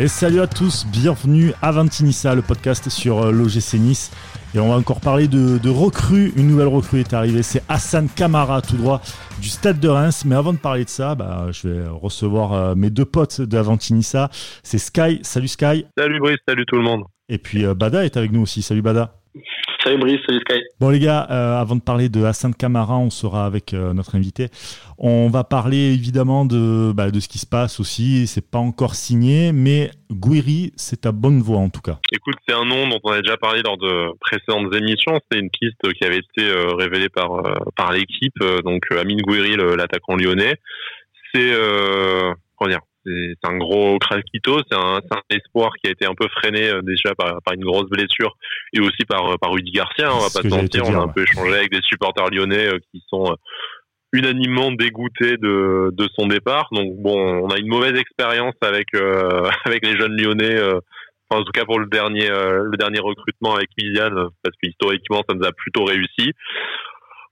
Et 0.00 0.08
salut 0.08 0.40
à 0.40 0.46
tous, 0.46 0.86
bienvenue 0.86 1.52
à 1.60 1.72
Ventinissa, 1.72 2.34
le 2.34 2.40
podcast 2.40 2.88
sur 2.88 3.18
euh, 3.18 3.32
l'OGC 3.32 3.74
Nice. 3.74 4.10
Et 4.54 4.58
on 4.58 4.70
va 4.70 4.76
encore 4.76 4.98
parler 4.98 5.28
de, 5.28 5.58
de 5.58 5.68
recrues. 5.68 6.32
Une 6.36 6.48
nouvelle 6.48 6.68
recrue 6.68 7.00
est 7.00 7.12
arrivée, 7.12 7.42
c'est 7.42 7.62
Hassan 7.68 8.08
Kamara, 8.08 8.62
tout 8.62 8.78
droit 8.78 9.02
du 9.42 9.50
stade 9.50 9.78
de 9.78 9.88
Reims. 9.88 10.24
Mais 10.24 10.36
avant 10.36 10.54
de 10.54 10.58
parler 10.58 10.86
de 10.86 10.88
ça, 10.88 11.14
bah, 11.14 11.48
je 11.50 11.68
vais 11.68 11.86
recevoir 11.86 12.54
euh, 12.54 12.74
mes 12.74 12.88
deux 12.88 13.04
potes 13.04 13.42
de 13.42 13.58
Avantinissa. 13.58 14.30
C'est 14.62 14.78
Sky. 14.78 15.18
Salut 15.20 15.48
Sky. 15.48 15.84
Salut 15.98 16.18
Brice, 16.18 16.38
salut 16.48 16.64
tout 16.64 16.76
le 16.76 16.82
monde. 16.82 17.04
Et 17.28 17.36
puis 17.36 17.66
euh, 17.66 17.74
Bada 17.74 18.06
est 18.06 18.16
avec 18.16 18.32
nous 18.32 18.40
aussi. 18.40 18.62
Salut 18.62 18.80
Bada. 18.80 19.19
Salut 19.82 19.96
Brice, 19.96 20.20
salut 20.26 20.40
Sky. 20.40 20.62
Bon 20.78 20.90
les 20.90 20.98
gars, 20.98 21.26
euh, 21.30 21.58
avant 21.58 21.74
de 21.74 21.80
parler 21.80 22.10
de 22.10 22.22
Hassan 22.22 22.54
Kamara, 22.54 22.98
on 22.98 23.08
sera 23.08 23.46
avec 23.46 23.72
euh, 23.72 23.94
notre 23.94 24.14
invité. 24.14 24.48
On 24.98 25.28
va 25.30 25.42
parler 25.42 25.94
évidemment 25.94 26.44
de, 26.44 26.92
bah, 26.92 27.10
de 27.10 27.18
ce 27.18 27.28
qui 27.28 27.38
se 27.38 27.46
passe 27.46 27.80
aussi. 27.80 28.26
C'est 28.26 28.46
pas 28.46 28.58
encore 28.58 28.94
signé, 28.94 29.52
mais 29.52 29.90
Guiri, 30.10 30.72
c'est 30.76 31.06
à 31.06 31.12
bonne 31.12 31.40
voie 31.40 31.56
en 31.58 31.70
tout 31.70 31.80
cas. 31.80 31.98
Écoute, 32.12 32.34
c'est 32.46 32.54
un 32.54 32.66
nom 32.66 32.88
dont 32.88 33.00
on 33.04 33.12
a 33.12 33.22
déjà 33.22 33.38
parlé 33.38 33.62
lors 33.62 33.78
de 33.78 34.10
précédentes 34.20 34.74
émissions. 34.74 35.18
C'était 35.22 35.42
une 35.42 35.50
piste 35.50 35.92
qui 35.94 36.04
avait 36.04 36.18
été 36.18 36.46
euh, 36.46 36.74
révélée 36.74 37.08
par 37.08 37.30
par 37.74 37.92
l'équipe. 37.92 38.38
donc 38.64 38.82
Amine 38.90 39.22
Guiri, 39.22 39.56
l'attaquant 39.56 40.16
lyonnais. 40.16 40.56
C'est 41.32 41.54
comment 42.58 42.68
dire 42.68 42.80
c'est 43.40 43.48
un 43.48 43.56
gros 43.56 43.98
craquito, 43.98 44.60
c'est 44.68 44.76
un, 44.76 44.96
un, 44.98 45.22
espoir 45.30 45.72
qui 45.82 45.88
a 45.88 45.92
été 45.92 46.06
un 46.06 46.14
peu 46.14 46.26
freiné 46.28 46.68
euh, 46.68 46.82
déjà 46.82 47.14
par, 47.14 47.40
par, 47.42 47.54
une 47.54 47.64
grosse 47.64 47.88
blessure 47.88 48.36
et 48.72 48.80
aussi 48.80 49.04
par, 49.08 49.38
par 49.38 49.52
Rudy 49.52 49.72
Garcia, 49.72 50.08
hein, 50.08 50.14
on 50.14 50.20
va 50.20 50.30
pas 50.32 50.42
se 50.42 50.48
mentir, 50.48 50.84
on 50.86 50.94
a 50.94 51.04
un 51.04 51.08
peu 51.08 51.22
échangé 51.22 51.54
avec 51.54 51.70
des 51.70 51.82
supporters 51.82 52.30
lyonnais 52.30 52.68
euh, 52.68 52.78
qui 52.90 53.02
sont 53.08 53.32
euh, 53.32 53.34
unanimement 54.12 54.72
dégoûtés 54.72 55.36
de, 55.36 55.90
de 55.92 56.08
son 56.18 56.26
départ. 56.26 56.68
Donc 56.72 56.96
bon, 56.96 57.16
on 57.44 57.48
a 57.48 57.58
une 57.58 57.68
mauvaise 57.68 57.96
expérience 57.98 58.54
avec 58.60 58.88
avec 59.64 59.86
les 59.86 59.96
jeunes 59.96 60.20
lyonnais 60.20 60.60
en 61.30 61.44
tout 61.44 61.52
cas 61.52 61.64
pour 61.64 61.78
le 61.78 61.86
dernier 61.86 62.28
le 62.28 62.76
dernier 62.76 62.98
recrutement 62.98 63.54
avec 63.54 63.68
Liliane 63.78 64.16
parce 64.42 64.56
que 64.60 64.68
historiquement 64.68 65.22
ça 65.28 65.36
nous 65.36 65.46
a 65.46 65.52
plutôt 65.52 65.84
réussi. 65.84 66.32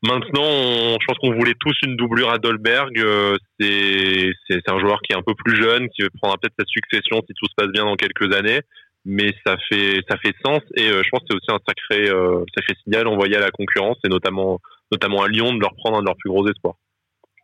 Maintenant, 0.03 0.97
je 1.01 1.07
pense 1.07 1.19
qu'on 1.19 1.33
voulait 1.33 1.57
tous 1.59 1.77
une 1.83 1.97
doublure 1.97 2.31
à 2.31 2.39
Dolberg. 2.39 2.99
Euh, 3.01 3.37
c'est 3.59 4.31
c'est 4.49 4.69
un 4.71 4.79
joueur 4.79 5.01
qui 5.03 5.13
est 5.13 5.17
un 5.17 5.23
peu 5.23 5.35
plus 5.35 5.57
jeune, 5.61 5.89
qui 5.89 6.03
prendra 6.21 6.37
peut-être 6.39 6.55
cette 6.57 6.69
succession 6.69 7.21
si 7.27 7.35
tout 7.35 7.47
se 7.47 7.55
passe 7.57 7.73
bien 7.73 7.85
dans 7.85 7.97
quelques 7.97 8.33
années. 8.35 8.61
Mais 9.05 9.33
ça 9.45 9.57
fait 9.69 10.01
ça 10.09 10.17
fait 10.19 10.35
sens 10.45 10.61
et 10.77 10.89
euh, 10.89 11.03
je 11.03 11.09
pense 11.11 11.21
que 11.21 11.27
c'est 11.31 11.37
aussi 11.37 11.51
un 11.51 11.59
sacré 11.67 12.11
euh, 12.11 12.45
sacré 12.57 12.75
signal 12.85 13.09
envoyé 13.09 13.37
à 13.37 13.41
la 13.41 13.51
concurrence 13.51 13.97
et 14.05 14.09
notamment 14.09 14.61
notamment 14.93 15.23
à 15.23 15.29
Lyon 15.29 15.53
de 15.55 15.61
leur 15.61 15.75
prendre 15.77 15.99
un 15.99 16.01
de 16.01 16.07
leurs 16.07 16.17
plus 16.17 16.31
gros 16.31 16.47
espoirs. 16.49 16.75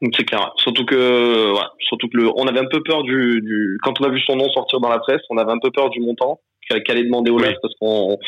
C'est 0.00 0.24
clair. 0.24 0.52
Surtout 0.58 0.84
que, 0.84 1.52
ouais, 1.52 1.66
surtout 1.80 2.08
que 2.08 2.18
le, 2.18 2.30
on 2.36 2.46
avait 2.46 2.58
un 2.58 2.66
peu 2.66 2.82
peur 2.82 3.04
du, 3.04 3.40
du, 3.40 3.78
quand 3.82 3.98
on 4.00 4.04
a 4.04 4.10
vu 4.10 4.20
son 4.20 4.36
nom 4.36 4.48
sortir 4.50 4.80
dans 4.80 4.90
la 4.90 4.98
presse, 4.98 5.22
on 5.30 5.38
avait 5.38 5.52
un 5.52 5.58
peu 5.58 5.70
peur 5.70 5.88
du 5.90 6.00
montant 6.00 6.40
qu'allait 6.68 7.04
demander 7.04 7.30
au 7.30 7.38
oui. 7.38 7.54
parce 7.62 7.74
qu'on, 7.80 8.18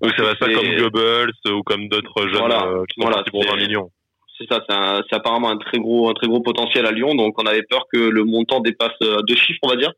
oui, 0.00 0.10
ça 0.16 0.22
va 0.24 0.34
pas 0.34 0.46
comme 0.52 0.76
Goebbels 0.76 1.30
ou 1.52 1.62
comme 1.62 1.88
d'autres 1.88 2.28
jeunes 2.28 2.38
voilà, 2.38 2.64
euh, 2.66 2.84
qui 2.88 3.00
sont 3.00 3.08
voilà, 3.08 3.22
pour 3.30 3.44
20 3.44 3.56
millions. 3.56 3.90
C'est 4.38 4.48
ça, 4.48 4.64
c'est 5.08 5.14
apparemment 5.14 5.50
un 5.50 5.58
très 5.58 5.78
gros, 5.78 6.08
un 6.08 6.14
très 6.14 6.26
gros 6.26 6.40
potentiel 6.40 6.86
à 6.86 6.90
Lyon, 6.90 7.14
donc 7.14 7.40
on 7.40 7.46
avait 7.46 7.62
peur 7.62 7.84
que 7.92 7.98
le 7.98 8.24
montant 8.24 8.60
dépasse 8.60 8.90
euh, 9.02 9.20
deux 9.22 9.36
chiffres, 9.36 9.60
on 9.62 9.68
va 9.68 9.76
dire. 9.76 9.92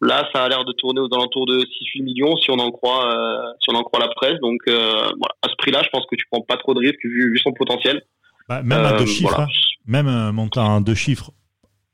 Là, 0.00 0.28
ça 0.32 0.44
a 0.44 0.48
l'air 0.48 0.64
de 0.64 0.72
tourner 0.72 1.00
aux 1.00 1.12
alentours 1.12 1.46
de 1.46 1.58
6-8 1.60 2.02
millions, 2.04 2.36
si 2.36 2.50
on 2.50 2.58
en 2.60 2.70
croit, 2.70 3.10
euh, 3.12 3.52
si 3.60 3.70
on 3.74 3.76
en 3.76 3.82
croit 3.82 3.98
la 3.98 4.08
presse. 4.08 4.38
Donc, 4.40 4.60
euh, 4.68 4.92
voilà, 5.00 5.34
à 5.42 5.48
ce 5.48 5.54
prix-là, 5.56 5.80
je 5.82 5.88
pense 5.88 6.04
que 6.08 6.14
tu 6.16 6.24
prends 6.30 6.42
pas 6.42 6.58
trop 6.58 6.74
de 6.74 6.80
risques 6.80 7.02
vu, 7.02 7.32
vu 7.32 7.38
son 7.38 7.52
potentiel. 7.52 8.02
Bah, 8.48 8.62
même 8.62 8.84
à 8.84 8.92
deux 8.92 9.06
chiffres, 9.06 9.30
voilà. 9.30 9.44
hein, 9.44 9.54
même 9.86 10.06
un 10.06 10.30
montant 10.32 10.76
à 10.76 10.80
deux 10.80 10.94
chiffres, 10.94 11.30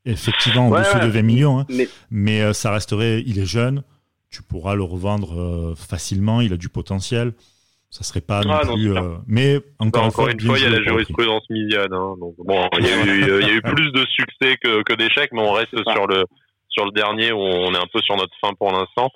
effectivement, 0.05 0.67
en 0.67 0.71
Ouais, 0.71 0.81
dessous 0.81 0.97
ouais. 0.97 1.05
de 1.05 1.09
20 1.11 1.21
millions, 1.23 1.59
hein, 1.59 1.65
Mais 1.69 1.87
mais 2.11 2.41
euh, 2.41 2.53
ça 2.53 2.71
resterait, 2.71 3.23
il 3.25 3.39
est 3.39 3.45
jeune, 3.45 3.83
tu 4.29 4.43
pourras 4.43 4.75
le 4.75 4.83
revendre 4.83 5.39
euh, 5.39 5.75
facilement, 5.75 6.41
il 6.41 6.53
a 6.53 6.57
du 6.57 6.69
potentiel. 6.69 7.33
Ça 7.89 8.03
serait 8.03 8.21
pas 8.21 8.41
non 8.41 8.51
Ah, 8.53 8.65
non, 8.65 8.75
plus. 8.75 8.95
euh, 8.95 9.17
mais 9.25 9.55
encore, 9.79 10.03
Encore, 10.03 10.03
encore 10.03 10.23
fois, 10.25 10.31
une 10.31 10.39
fois, 10.41 10.59
il 10.59 10.63
y 10.63 10.67
a 10.67 10.69
la 10.69 10.83
jurisprudence 10.83 11.43
Miliane. 11.49 11.91
Hein, 11.91 12.15
donc 12.19 12.35
bon, 12.37 12.67
il 12.77 12.85
y, 12.85 12.89
a 12.91 13.03
eu, 13.03 13.41
il 13.41 13.47
y 13.47 13.49
a 13.49 13.53
eu 13.55 13.61
plus 13.63 13.91
de 13.91 14.05
succès 14.05 14.57
que, 14.63 14.83
que 14.83 14.93
d'échecs, 14.93 15.31
mais 15.33 15.41
on 15.41 15.53
reste 15.53 15.75
sur 15.91 16.05
le 16.07 16.23
sur 16.69 16.85
le 16.85 16.91
dernier 16.91 17.31
où 17.31 17.39
on 17.39 17.73
est 17.73 17.79
un 17.79 17.87
peu 17.91 17.99
sur 18.01 18.15
notre 18.15 18.33
fin 18.39 18.53
pour 18.53 18.71
l'instant. 18.71 19.09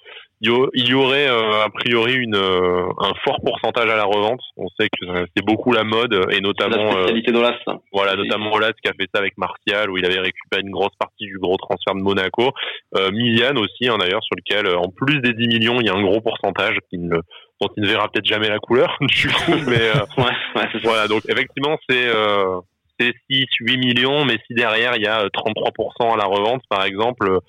Il 0.44 0.88
y 0.90 0.94
aurait 0.94 1.28
euh, 1.30 1.64
a 1.64 1.70
priori 1.70 2.14
une 2.16 2.36
euh, 2.36 2.86
un 3.00 3.14
fort 3.24 3.40
pourcentage 3.46 3.90
à 3.90 3.96
la 3.96 4.04
revente. 4.04 4.42
On 4.58 4.68
sait 4.80 4.90
que 4.90 5.06
euh, 5.06 5.26
c'est 5.36 5.46
beaucoup 5.46 5.72
la 5.72 5.84
mode 5.84 6.14
et 6.14 6.18
c'est 6.36 6.36
la 6.36 6.42
notamment 6.42 6.88
euh, 6.90 7.04
spécialité 7.04 7.32
d'Olas. 7.32 7.58
ça. 7.66 7.80
voilà, 7.94 8.16
notamment 8.16 8.52
Olas 8.52 8.74
qui 8.74 8.90
a 8.90 8.94
fait 8.94 9.08
ça 9.14 9.20
avec 9.20 9.38
Martial, 9.38 9.90
où 9.90 9.98
il 9.98 10.06
avait 10.06 10.20
récupéré 10.20 10.62
une 10.62 10.72
grosse 10.72 10.96
partie 11.00 11.26
du 11.26 11.40
gros 11.40 11.56
transfert 11.58 11.96
de 11.96 12.02
Monaco. 12.02 12.52
Euh, 12.98 13.12
Milian 13.12 13.56
aussi, 13.56 13.88
hein, 13.88 13.98
d'ailleurs, 13.98 14.24
sur 14.24 14.36
lequel, 14.36 14.68
en 14.76 14.90
plus 14.90 15.20
des 15.22 15.34
10 15.34 15.48
millions, 15.48 15.80
il 15.80 15.88
y 15.88 15.90
a 15.90 15.94
un 15.94 16.04
gros 16.04 16.20
pourcentage 16.20 16.78
qui 16.90 16.98
ne, 16.98 17.16
dont 17.62 17.70
il 17.78 17.84
ne 17.84 17.88
verra 17.88 18.10
peut-être 18.10 18.26
jamais 18.26 18.50
la 18.50 18.60
couleur, 18.60 18.98
du 19.02 19.30
coup, 19.30 19.54
mais 19.68 19.92
Ouais, 20.18 20.24
ouais, 20.56 20.68
c'est 20.74 20.82
ça. 20.82 20.84
voilà, 20.84 21.08
donc 21.08 21.24
effectivement, 21.30 21.78
c'est 21.90 22.10
c'est 23.00 23.14
6, 23.30 23.46
8 23.60 23.78
millions, 23.78 24.26
mais 24.26 24.38
si 24.48 24.54
derrière, 24.54 24.96
il 24.96 25.04
y 25.04 25.08
a 25.08 25.22
euh, 25.22 25.30
33% 25.30 26.14
à 26.14 26.18
la 26.18 26.26
revente, 26.26 26.62
par 26.70 26.84
exemple, 26.84 27.40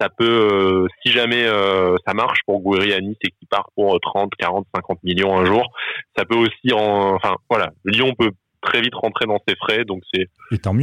ça 0.00 0.08
peut, 0.08 0.24
euh, 0.52 0.86
si 1.02 1.12
jamais 1.12 1.44
euh, 1.44 1.96
ça 2.06 2.14
marche 2.14 2.40
pour 2.46 2.60
Gouiri 2.60 2.92
à 2.92 3.00
Nice 3.00 3.16
et 3.22 3.30
qu'il 3.30 3.48
part 3.48 3.68
pour 3.74 3.94
euh, 3.94 3.98
30, 4.00 4.32
40, 4.38 4.66
50 4.74 5.02
millions 5.02 5.36
un 5.36 5.44
jour, 5.44 5.72
ça 6.16 6.24
peut 6.24 6.36
aussi, 6.36 6.72
en, 6.72 7.14
enfin, 7.14 7.34
voilà, 7.50 7.70
Lyon 7.84 8.14
peut 8.18 8.30
très 8.60 8.80
vite 8.80 8.94
rentrer 8.94 9.26
dans 9.26 9.38
ses 9.46 9.54
frais, 9.56 9.84
donc 9.84 10.02
c'est 10.12 10.26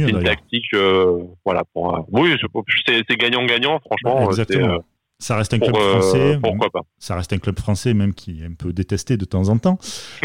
une 0.08 0.16
tactique, 0.24 0.72
euh, 0.74 1.22
voilà, 1.44 1.62
pour, 1.72 1.94
euh, 1.94 2.00
oui, 2.12 2.34
c'est- 2.86 3.16
gagnant-gagnant, 3.16 3.80
franchement. 3.80 4.20
Exactement. 4.30 4.84
Ça 5.18 5.36
reste 5.36 5.54
un 5.54 5.58
pour, 5.58 5.68
club 5.68 5.80
euh, 5.80 5.90
français. 6.00 6.38
pourquoi 6.42 6.68
pas. 6.70 6.80
Ça 6.98 7.16
reste 7.16 7.32
un 7.32 7.38
club 7.38 7.58
français, 7.58 7.94
même 7.94 8.12
qui 8.12 8.42
est 8.42 8.46
un 8.46 8.52
peu 8.52 8.72
détesté 8.74 9.16
de 9.16 9.24
temps 9.24 9.48
en 9.48 9.56
temps. 9.56 9.78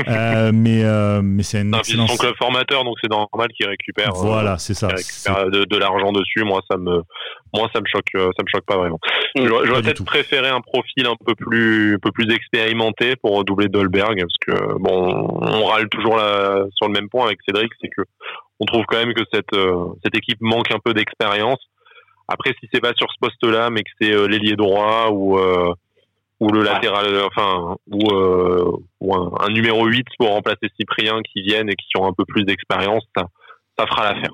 Euh, 0.07 0.51
mais 0.53 0.83
euh, 0.83 1.21
mais 1.23 1.43
c'est 1.43 1.59
un 1.59 1.71
excellent. 1.73 2.07
son 2.07 2.17
club 2.17 2.33
formateur, 2.37 2.83
donc 2.83 2.97
c'est 3.01 3.09
normal 3.09 3.47
qu'il 3.55 3.67
récupère. 3.67 4.09
euh, 4.09 4.21
Voilà, 4.21 4.57
c'est 4.57 4.73
ça. 4.73 4.87
récupère 4.89 5.49
de, 5.49 5.63
de 5.63 5.77
l'argent 5.77 6.11
dessus. 6.11 6.43
Moi, 6.43 6.59
ça 6.69 6.77
me, 6.77 7.01
moi, 7.53 7.69
ça 7.73 7.79
me 7.79 7.85
choque, 7.87 8.09
ça 8.13 8.43
me 8.43 8.47
choque 8.53 8.65
pas 8.65 8.77
vraiment. 8.77 8.99
Mm, 9.37 9.45
J'aurais 9.45 9.81
peut-être 9.81 10.03
préféré 10.03 10.49
un 10.49 10.59
profil 10.61 11.05
un 11.07 11.15
peu 11.25 11.35
plus, 11.35 11.95
un 11.95 11.99
peu 11.99 12.11
plus 12.11 12.29
expérimenté 12.33 13.15
pour 13.15 13.37
redoubler 13.37 13.69
Dolberg, 13.69 14.19
parce 14.19 14.37
que 14.59 14.77
bon, 14.77 15.37
on 15.41 15.65
râle 15.67 15.87
toujours 15.87 16.17
là, 16.17 16.65
sur 16.75 16.87
le 16.87 16.93
même 16.93 17.07
point 17.07 17.25
avec 17.27 17.39
Cédric, 17.47 17.71
c'est 17.81 17.87
que 17.89 18.01
on 18.59 18.65
trouve 18.65 18.83
quand 18.87 18.97
même 18.97 19.13
que 19.13 19.23
cette, 19.33 19.53
euh, 19.53 19.85
cette 20.03 20.15
équipe 20.17 20.37
manque 20.41 20.69
un 20.71 20.79
peu 20.83 20.93
d'expérience. 20.93 21.59
Après, 22.31 22.53
si 22.59 22.69
c'est 22.73 22.81
pas 22.81 22.93
sur 22.95 23.11
ce 23.11 23.17
poste-là, 23.19 23.69
mais 23.69 23.83
que 23.83 23.91
c'est 23.99 24.13
euh, 24.13 24.27
l'ailier 24.27 24.55
droit 24.55 25.09
ou 25.11 25.37
euh, 25.37 25.73
ou 26.39 26.51
le 26.51 26.63
latéral, 26.63 27.21
enfin, 27.23 27.75
ou, 27.91 28.09
euh, 28.11 28.71
ou 28.99 29.15
un, 29.15 29.31
un 29.41 29.49
numéro 29.49 29.85
8 29.85 30.07
pour 30.17 30.29
remplacer 30.29 30.71
Cyprien 30.79 31.21
qui 31.21 31.43
viennent 31.43 31.69
et 31.69 31.75
qui 31.75 31.97
ont 31.99 32.07
un 32.07 32.13
peu 32.13 32.25
plus 32.25 32.45
d'expérience, 32.45 33.03
ça, 33.15 33.27
ça 33.77 33.85
fera 33.85 34.11
l'affaire. 34.11 34.33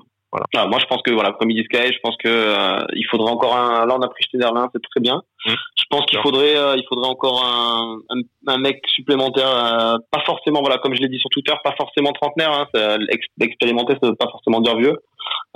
Ah, 0.54 0.66
moi, 0.66 0.78
je 0.78 0.84
pense 0.86 1.00
que 1.02 1.10
voilà, 1.10 1.32
comme 1.32 1.50
il 1.50 1.54
dit 1.54 1.64
Sky, 1.64 1.92
je 1.92 1.98
pense 2.02 2.16
que 2.22 2.28
euh, 2.28 2.84
il 2.94 3.06
faudrait 3.10 3.30
encore 3.30 3.56
un. 3.56 3.86
Là, 3.86 3.96
on 3.98 4.02
a 4.02 4.08
pris 4.08 4.24
Schneiderlin, 4.28 4.68
c'est 4.74 4.82
très 4.82 5.00
bien. 5.00 5.22
Mm. 5.46 5.50
Je 5.50 5.84
pense 5.88 6.04
qu'il 6.06 6.18
faudrait, 6.18 6.56
euh, 6.56 6.76
il 6.76 6.84
faudrait 6.86 7.08
encore 7.08 7.42
un, 7.44 7.98
un, 8.10 8.20
un 8.46 8.58
mec 8.58 8.82
supplémentaire, 8.94 9.48
euh, 9.48 9.96
pas 10.10 10.22
forcément, 10.26 10.60
voilà, 10.60 10.76
comme 10.78 10.94
je 10.94 11.00
l'ai 11.00 11.08
dit 11.08 11.18
sur 11.18 11.30
Twitter, 11.30 11.54
pas 11.64 11.74
forcément 11.78 12.12
trentenaire. 12.12 12.52
Hein, 12.52 12.66
ça, 12.74 12.98
expérimenté, 13.40 13.94
ça 14.02 14.08
veut 14.08 14.16
pas 14.16 14.28
forcément 14.30 14.60
dire 14.60 14.76
vieux. 14.76 14.96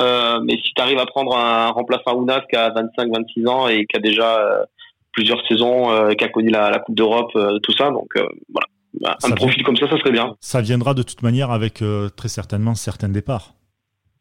Euh, 0.01 0.41
mais 0.43 0.55
si 0.65 0.73
tu 0.75 0.83
arrives 0.83 0.99
à 0.99 1.07
prendre 1.07 1.37
un 1.37 1.69
remplaçant 1.69 2.15
Ounas 2.17 2.43
qui 2.49 2.57
a 2.57 2.71
25-26 2.71 3.49
ans 3.49 3.69
et 3.69 3.85
qui 3.87 3.97
a 3.97 4.01
déjà 4.01 4.39
euh, 4.39 4.65
plusieurs 5.13 5.47
saisons, 5.47 5.91
euh, 5.91 6.13
qui 6.13 6.25
a 6.25 6.29
connu 6.29 6.51
la, 6.51 6.71
la 6.71 6.79
Coupe 6.79 6.95
d'Europe, 6.95 7.31
euh, 7.37 7.59
tout 7.63 7.73
ça, 7.77 7.91
donc 7.91 8.09
euh, 8.17 8.27
voilà, 8.53 8.67
Bah, 9.01 9.17
un 9.23 9.29
Ça 9.29 9.35
profil 9.35 9.63
comme 9.63 9.77
ça, 9.77 9.89
ça 9.89 9.99
serait 9.99 10.13
bien. 10.13 10.35
Ça 10.41 10.61
viendra 10.61 10.95
de 10.95 11.03
toute 11.03 11.23
manière 11.23 11.51
avec 11.51 11.83
euh, 11.83 12.09
très 12.09 12.29
certainement 12.29 12.75
certains 12.75 13.09
départs. 13.09 13.55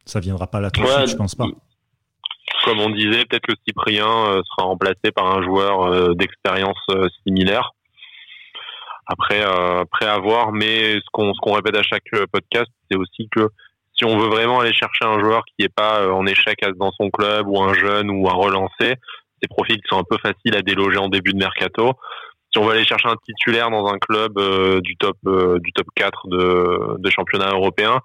Ça 0.05 0.19
viendra 0.19 0.47
pas 0.47 0.59
là 0.59 0.71
tout 0.71 0.81
de 0.81 0.85
Ouais, 0.85 0.93
suite, 0.99 1.09
je 1.09 1.15
pense 1.15 1.35
pas. 1.35 1.45
Comme 2.65 2.79
on 2.79 2.89
disait, 2.89 3.25
peut-être 3.25 3.47
que 3.47 3.53
Cyprien 3.67 4.05
euh, 4.07 4.41
sera 4.49 4.67
remplacé 4.67 5.11
par 5.15 5.25
un 5.35 5.41
joueur 5.43 5.83
euh, 5.83 6.13
d'expérience 6.15 6.77
euh, 6.91 7.07
similaire. 7.25 7.71
Après, 9.07 9.41
après 9.41 10.05
à 10.05 10.19
voir, 10.19 10.51
mais 10.53 10.93
ce 10.93 11.05
qu'on 11.11 11.33
qu'on 11.33 11.53
répète 11.53 11.75
à 11.75 11.83
chaque 11.83 12.03
podcast, 12.31 12.69
c'est 12.89 12.97
aussi 12.97 13.27
que 13.35 13.49
si 13.93 14.05
on 14.05 14.17
veut 14.17 14.29
vraiment 14.29 14.59
aller 14.61 14.73
chercher 14.73 15.03
un 15.05 15.19
joueur 15.19 15.43
qui 15.45 15.65
est 15.65 15.73
pas 15.73 16.07
en 16.13 16.25
échec 16.25 16.63
à- 16.63 16.71
dans 16.71 16.91
son 16.91 17.09
club 17.09 17.47
ou 17.47 17.61
un 17.61 17.73
jeune 17.73 18.09
ou 18.09 18.29
un 18.29 18.33
relancé, 18.33 18.95
ces 19.41 19.47
profils 19.49 19.75
qui 19.75 19.87
sont 19.89 19.99
un 19.99 20.03
peu 20.09 20.17
faciles 20.21 20.55
à 20.55 20.61
déloger 20.61 20.97
en 20.97 21.09
début 21.09 21.33
de 21.33 21.39
mercato. 21.39 21.93
Si 22.53 22.59
on 22.59 22.65
veut 22.65 22.73
aller 22.73 22.85
chercher 22.85 23.09
un 23.09 23.15
titulaire 23.25 23.69
dans 23.69 23.87
un 23.87 23.97
club 23.97 24.37
euh, 24.37 24.79
du 24.81 24.95
top 24.97 25.17
euh, 25.25 25.59
du 25.59 25.73
top 25.73 25.87
4 25.95 26.27
de, 26.29 26.97
de 26.99 27.09
championnat 27.09 27.49
européen, 27.51 27.99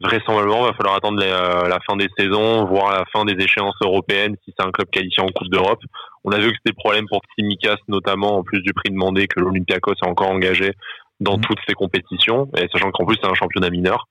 vraisemblablement, 0.00 0.62
va 0.62 0.72
falloir 0.72 0.96
attendre 0.96 1.20
les, 1.20 1.30
euh, 1.30 1.68
la 1.68 1.78
fin 1.80 1.96
des 1.96 2.08
saisons, 2.18 2.64
voire 2.64 2.92
la 2.92 3.04
fin 3.12 3.24
des 3.24 3.42
échéances 3.42 3.76
européennes 3.82 4.36
si 4.44 4.54
c'est 4.56 4.66
un 4.66 4.70
club 4.70 4.88
qualifié 4.90 5.22
en 5.22 5.28
Coupe 5.28 5.48
d'Europe. 5.48 5.80
On 6.24 6.32
a 6.32 6.38
vu 6.38 6.50
que 6.50 6.56
c'était 6.56 6.74
problème 6.74 7.06
pour 7.08 7.20
Tsimikas, 7.38 7.76
notamment, 7.88 8.38
en 8.38 8.42
plus 8.42 8.60
du 8.62 8.72
prix 8.72 8.90
demandé 8.90 9.26
que 9.26 9.40
l'Olympiakos 9.40 9.94
a 10.02 10.08
encore 10.08 10.30
engagé 10.30 10.72
dans 11.20 11.36
Mhm. 11.36 11.42
toutes 11.42 11.58
ces 11.68 11.74
compétitions, 11.74 12.48
et 12.56 12.66
sachant 12.72 12.90
qu'en 12.90 13.04
plus 13.04 13.16
c'est 13.22 13.28
un 13.28 13.34
championnat 13.34 13.70
mineur. 13.70 14.06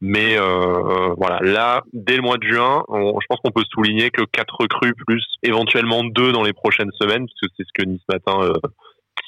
Mais 0.00 0.36
euh, 0.36 1.14
voilà, 1.16 1.38
là, 1.42 1.82
dès 1.92 2.16
le 2.16 2.22
mois 2.22 2.36
de 2.36 2.44
juin, 2.44 2.82
je 2.90 3.26
pense 3.28 3.38
qu'on 3.44 3.52
peut 3.52 3.62
souligner 3.72 4.10
que 4.10 4.22
quatre 4.22 4.56
recrues 4.58 4.94
plus 5.06 5.24
éventuellement 5.44 6.02
deux 6.02 6.32
dans 6.32 6.42
les 6.42 6.52
prochaines 6.52 6.90
semaines, 7.00 7.26
parce 7.26 7.40
que 7.40 7.46
c'est 7.56 7.64
ce 7.64 7.72
que 7.72 7.88
Nice 7.88 8.02
Matin 8.08 8.42
euh, 8.42 8.52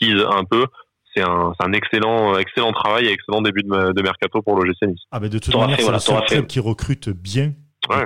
tease 0.00 0.26
un 0.28 0.44
peu. 0.44 0.66
C'est 1.14 1.22
un, 1.22 1.52
un, 1.58 1.72
excellent, 1.72 2.36
excellent 2.38 2.72
travail 2.72 3.06
et 3.06 3.12
excellent 3.12 3.40
début 3.40 3.62
de, 3.62 3.92
de 3.92 4.02
mercato 4.02 4.42
pour 4.42 4.56
l'OGC 4.56 4.82
Nice. 4.82 5.00
Ah 5.12 5.20
bah 5.20 5.28
de 5.28 5.38
toute 5.38 5.54
manière, 5.54 5.76
c'est 5.76 5.84
voilà, 5.84 5.98
le 5.98 6.26
club 6.26 6.46
qui 6.46 6.60
recrute 6.60 7.08
bien, 7.08 7.52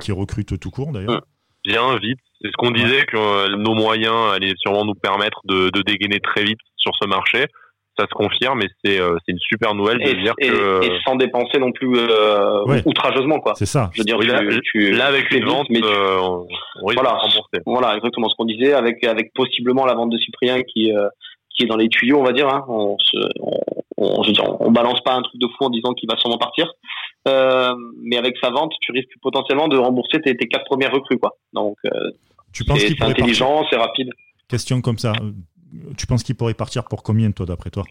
qui 0.00 0.12
recrute 0.12 0.58
tout 0.58 0.70
court 0.70 0.92
d'ailleurs. 0.92 1.22
Bien, 1.64 1.96
vite. 1.96 2.18
C'est 2.40 2.48
ce 2.48 2.56
qu'on 2.56 2.70
disait 2.70 3.04
que 3.04 3.16
euh, 3.16 3.56
nos 3.56 3.74
moyens 3.74 4.32
allaient 4.32 4.54
sûrement 4.58 4.84
nous 4.84 4.94
permettre 4.94 5.40
de, 5.44 5.70
de 5.70 5.82
dégainer 5.82 6.20
très 6.20 6.44
vite 6.44 6.60
sur 6.76 6.92
ce 7.00 7.08
marché 7.08 7.46
ça 7.98 8.06
se 8.06 8.14
confirme 8.14 8.62
et 8.62 8.68
c'est 8.84 9.00
euh, 9.00 9.16
c'est 9.24 9.32
une 9.32 9.38
super 9.40 9.74
nouvelle 9.74 10.00
et, 10.02 10.14
dire 10.14 10.34
que 10.40 10.84
et 10.84 11.00
sans 11.04 11.16
dépenser 11.16 11.58
non 11.58 11.72
plus 11.72 11.90
euh, 11.96 12.80
outrageusement 12.86 13.40
quoi. 13.40 13.54
C'est 13.56 13.66
ça. 13.66 13.90
Je 13.92 14.00
veux 14.00 14.04
dire 14.04 14.18
là, 14.18 14.40
tu, 14.62 14.92
là, 14.92 15.06
avec 15.06 15.30
une 15.32 15.44
vente 15.44 15.66
mais 15.70 15.82
euh, 15.82 16.20
on, 16.20 16.46
voilà, 16.82 17.18
Voilà, 17.66 17.96
exactement 17.96 18.28
ce 18.28 18.36
qu'on 18.36 18.44
disait 18.44 18.72
avec 18.72 19.02
avec 19.04 19.32
possiblement 19.34 19.84
la 19.84 19.94
vente 19.94 20.10
de 20.10 20.18
Cyprien 20.18 20.62
qui 20.62 20.92
euh, 20.92 21.08
qui 21.58 21.64
est 21.64 21.68
dans 21.68 21.76
les 21.76 21.88
tuyaux, 21.88 22.18
on 22.18 22.24
va 22.24 22.32
dire 22.32 22.48
hein. 22.48 22.64
on, 22.68 22.96
se, 22.98 23.16
on, 23.40 23.58
on, 23.96 24.22
je 24.22 24.28
veux 24.28 24.34
dire, 24.34 24.44
on 24.60 24.70
balance 24.70 25.00
pas 25.02 25.14
un 25.14 25.22
truc 25.22 25.40
de 25.40 25.48
fou 25.48 25.64
en 25.64 25.70
disant 25.70 25.92
qu'il 25.92 26.08
va 26.08 26.16
sûrement 26.16 26.38
partir. 26.38 26.72
Euh, 27.26 27.74
mais 28.02 28.16
avec 28.16 28.36
sa 28.40 28.50
vente, 28.50 28.72
tu 28.80 28.92
risques 28.92 29.10
potentiellement 29.20 29.68
de 29.68 29.76
rembourser 29.76 30.20
tes, 30.20 30.36
tes 30.36 30.46
quatre 30.46 30.64
premières 30.64 30.92
recrues 30.92 31.18
quoi. 31.18 31.36
Donc 31.52 31.76
tu 32.52 32.64
penses 32.64 32.78
c'est 32.78 33.02
intelligent, 33.02 33.64
c'est 33.70 33.76
rapide. 33.76 34.10
Question 34.48 34.80
comme 34.80 34.98
ça 34.98 35.12
tu 35.96 36.06
penses 36.06 36.22
qu'il 36.22 36.34
pourrait 36.34 36.54
partir 36.54 36.84
pour 36.84 37.02
combien, 37.02 37.30
toi, 37.30 37.46
d'après 37.46 37.70
toi? 37.70 37.84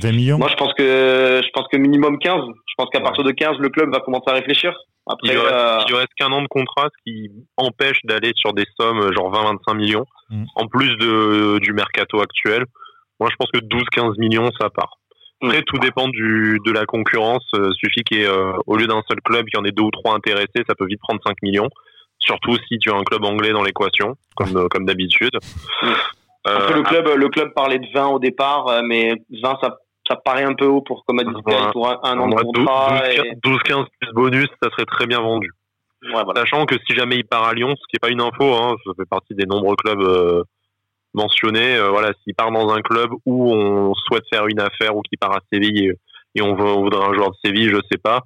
20 0.00 0.12
millions 0.12 0.38
Moi, 0.38 0.48
je 0.48 0.56
pense 0.56 0.72
que 0.74 1.40
je 1.42 1.48
pense 1.52 1.66
que 1.70 1.76
minimum 1.76 2.18
15. 2.18 2.40
Je 2.66 2.74
pense 2.76 2.90
qu'à 2.90 3.00
partir 3.00 3.24
de 3.24 3.32
15, 3.32 3.58
le 3.58 3.68
club 3.68 3.92
va 3.92 4.00
commencer 4.00 4.28
à 4.28 4.34
réfléchir. 4.34 4.74
Après, 5.08 5.32
il 5.32 5.38
reste, 5.38 5.52
euh, 5.52 5.96
reste 5.96 6.14
qu'un 6.16 6.30
an 6.32 6.42
de 6.42 6.48
contrat, 6.48 6.88
ce 6.92 7.10
qui 7.10 7.30
empêche 7.56 7.98
d'aller 8.04 8.32
sur 8.36 8.52
des 8.52 8.66
sommes 8.78 9.10
genre 9.14 9.32
20-25 9.32 9.76
millions, 9.76 10.04
mm. 10.28 10.44
en 10.54 10.66
plus 10.66 10.96
de, 10.98 11.58
du 11.60 11.72
mercato 11.72 12.20
actuel. 12.20 12.64
Moi, 13.18 13.30
je 13.30 13.36
pense 13.36 13.50
que 13.50 13.58
12-15 13.58 14.18
millions, 14.18 14.50
ça 14.60 14.68
part. 14.70 14.98
Après, 15.42 15.62
tout 15.62 15.78
dépend 15.78 16.08
du, 16.08 16.58
de 16.64 16.72
la 16.72 16.84
concurrence. 16.84 17.46
Euh, 17.54 17.70
suffit 17.72 18.02
qu'au 18.04 18.16
euh, 18.16 18.52
au 18.66 18.76
lieu 18.76 18.86
d'un 18.86 19.02
seul 19.08 19.20
club, 19.22 19.46
qu'il 19.46 19.58
y 19.58 19.60
en 19.60 19.64
ait 19.64 19.72
deux 19.72 19.84
ou 19.84 19.90
trois 19.90 20.14
intéressés, 20.14 20.64
ça 20.68 20.74
peut 20.76 20.86
vite 20.86 21.00
prendre 21.00 21.20
5 21.26 21.36
millions. 21.42 21.68
Surtout 22.18 22.56
si 22.68 22.78
tu 22.78 22.90
as 22.90 22.94
un 22.94 23.04
club 23.04 23.24
anglais 23.24 23.52
dans 23.52 23.62
l'équation, 23.62 24.14
comme, 24.36 24.68
comme 24.68 24.84
d'habitude. 24.84 25.36
Mm. 25.82 25.86
Euh, 26.48 26.74
le 26.74 26.82
club, 26.82 27.08
le 27.08 27.28
club 27.28 27.52
parlait 27.54 27.78
de 27.78 27.86
20 27.92 28.06
au 28.06 28.18
départ, 28.18 28.68
euh, 28.68 28.80
mais 28.84 29.14
20 29.42 29.58
ça, 29.62 29.78
ça 30.08 30.16
paraît 30.16 30.44
un 30.44 30.54
peu 30.54 30.66
haut 30.66 30.80
pour 30.80 31.04
comme 31.04 31.18
a 31.18 31.24
dit 31.24 31.42
pour 31.72 31.88
un, 31.88 32.18
an 32.18 32.28
de 32.28 32.34
contrat. 32.34 33.02
12-15 33.44 33.86
plus 34.00 34.12
bonus, 34.14 34.48
ça 34.62 34.70
serait 34.70 34.86
très 34.86 35.06
bien 35.06 35.20
vendu. 35.20 35.50
Sachant 36.34 36.64
que 36.64 36.76
si 36.86 36.96
jamais 36.96 37.16
il 37.16 37.24
part 37.24 37.44
à 37.44 37.54
Lyon, 37.54 37.74
ce 37.76 37.86
qui 37.88 37.96
n'est 37.96 38.08
pas 38.08 38.10
une 38.10 38.20
info, 38.20 38.54
hein, 38.54 38.76
ça 38.86 38.92
fait 38.96 39.08
partie 39.08 39.34
des 39.34 39.46
nombreux 39.46 39.74
clubs 39.76 40.00
euh, 40.00 40.44
mentionnés. 41.12 41.78
voilà, 41.90 42.12
s'il 42.22 42.34
part 42.34 42.52
dans 42.52 42.70
un 42.72 42.80
club 42.80 43.10
où 43.26 43.52
on 43.52 43.92
souhaite 43.94 44.24
faire 44.32 44.46
une 44.46 44.60
affaire 44.60 44.96
ou 44.96 45.02
qu'il 45.02 45.18
part 45.18 45.32
à 45.32 45.40
Séville 45.52 45.92
et, 46.34 46.42
on, 46.42 46.54
veut, 46.54 46.64
on 46.64 46.82
voudrait 46.82 47.04
un 47.04 47.14
joueur 47.14 47.30
de 47.30 47.36
Séville, 47.44 47.70
je 47.70 47.80
sais 47.90 47.98
pas. 47.98 48.22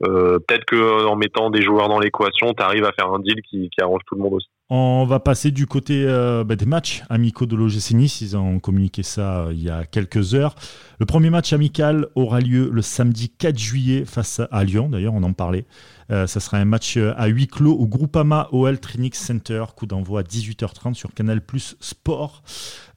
Peut-être 0.00 0.64
que 0.64 1.04
en 1.06 1.16
mettant 1.16 1.50
des 1.50 1.60
joueurs 1.60 1.88
dans 1.88 1.98
l'équation, 1.98 2.54
tu 2.54 2.62
arrives 2.62 2.86
à 2.86 2.92
faire 2.92 3.12
un 3.12 3.18
deal 3.18 3.42
qui, 3.42 3.68
qui 3.68 3.82
arrange 3.82 4.00
tout 4.06 4.14
le 4.14 4.22
monde 4.22 4.34
aussi. 4.34 4.48
On 4.72 5.04
va 5.04 5.18
passer 5.18 5.50
du 5.50 5.66
côté 5.66 6.04
euh, 6.06 6.44
bah, 6.44 6.54
des 6.54 6.64
matchs 6.64 7.02
amicaux 7.10 7.44
de 7.44 7.56
l'OGC 7.56 7.90
Nice. 7.90 8.20
Ils 8.20 8.36
ont 8.36 8.60
communiqué 8.60 9.02
ça 9.02 9.40
euh, 9.40 9.52
il 9.52 9.60
y 9.60 9.68
a 9.68 9.84
quelques 9.84 10.34
heures. 10.34 10.54
Le 11.00 11.06
premier 11.06 11.28
match 11.28 11.52
amical 11.52 12.06
aura 12.14 12.38
lieu 12.38 12.70
le 12.72 12.80
samedi 12.80 13.30
4 13.30 13.58
juillet 13.58 14.04
face 14.04 14.40
à 14.48 14.62
Lyon. 14.62 14.88
D'ailleurs, 14.88 15.14
on 15.14 15.24
en 15.24 15.32
parlait. 15.32 15.66
Euh, 16.12 16.28
ça 16.28 16.38
sera 16.38 16.58
un 16.58 16.64
match 16.64 16.96
à 16.96 17.26
huis 17.26 17.48
clos 17.48 17.72
au 17.72 17.88
Groupama 17.88 18.48
OL 18.52 18.78
Trinix 18.78 19.18
Center. 19.18 19.64
Coup 19.74 19.86
d'envoi 19.86 20.20
à 20.20 20.22
18h30 20.22 20.94
sur 20.94 21.12
Canal 21.14 21.40
Plus 21.40 21.74
Sport. 21.80 22.44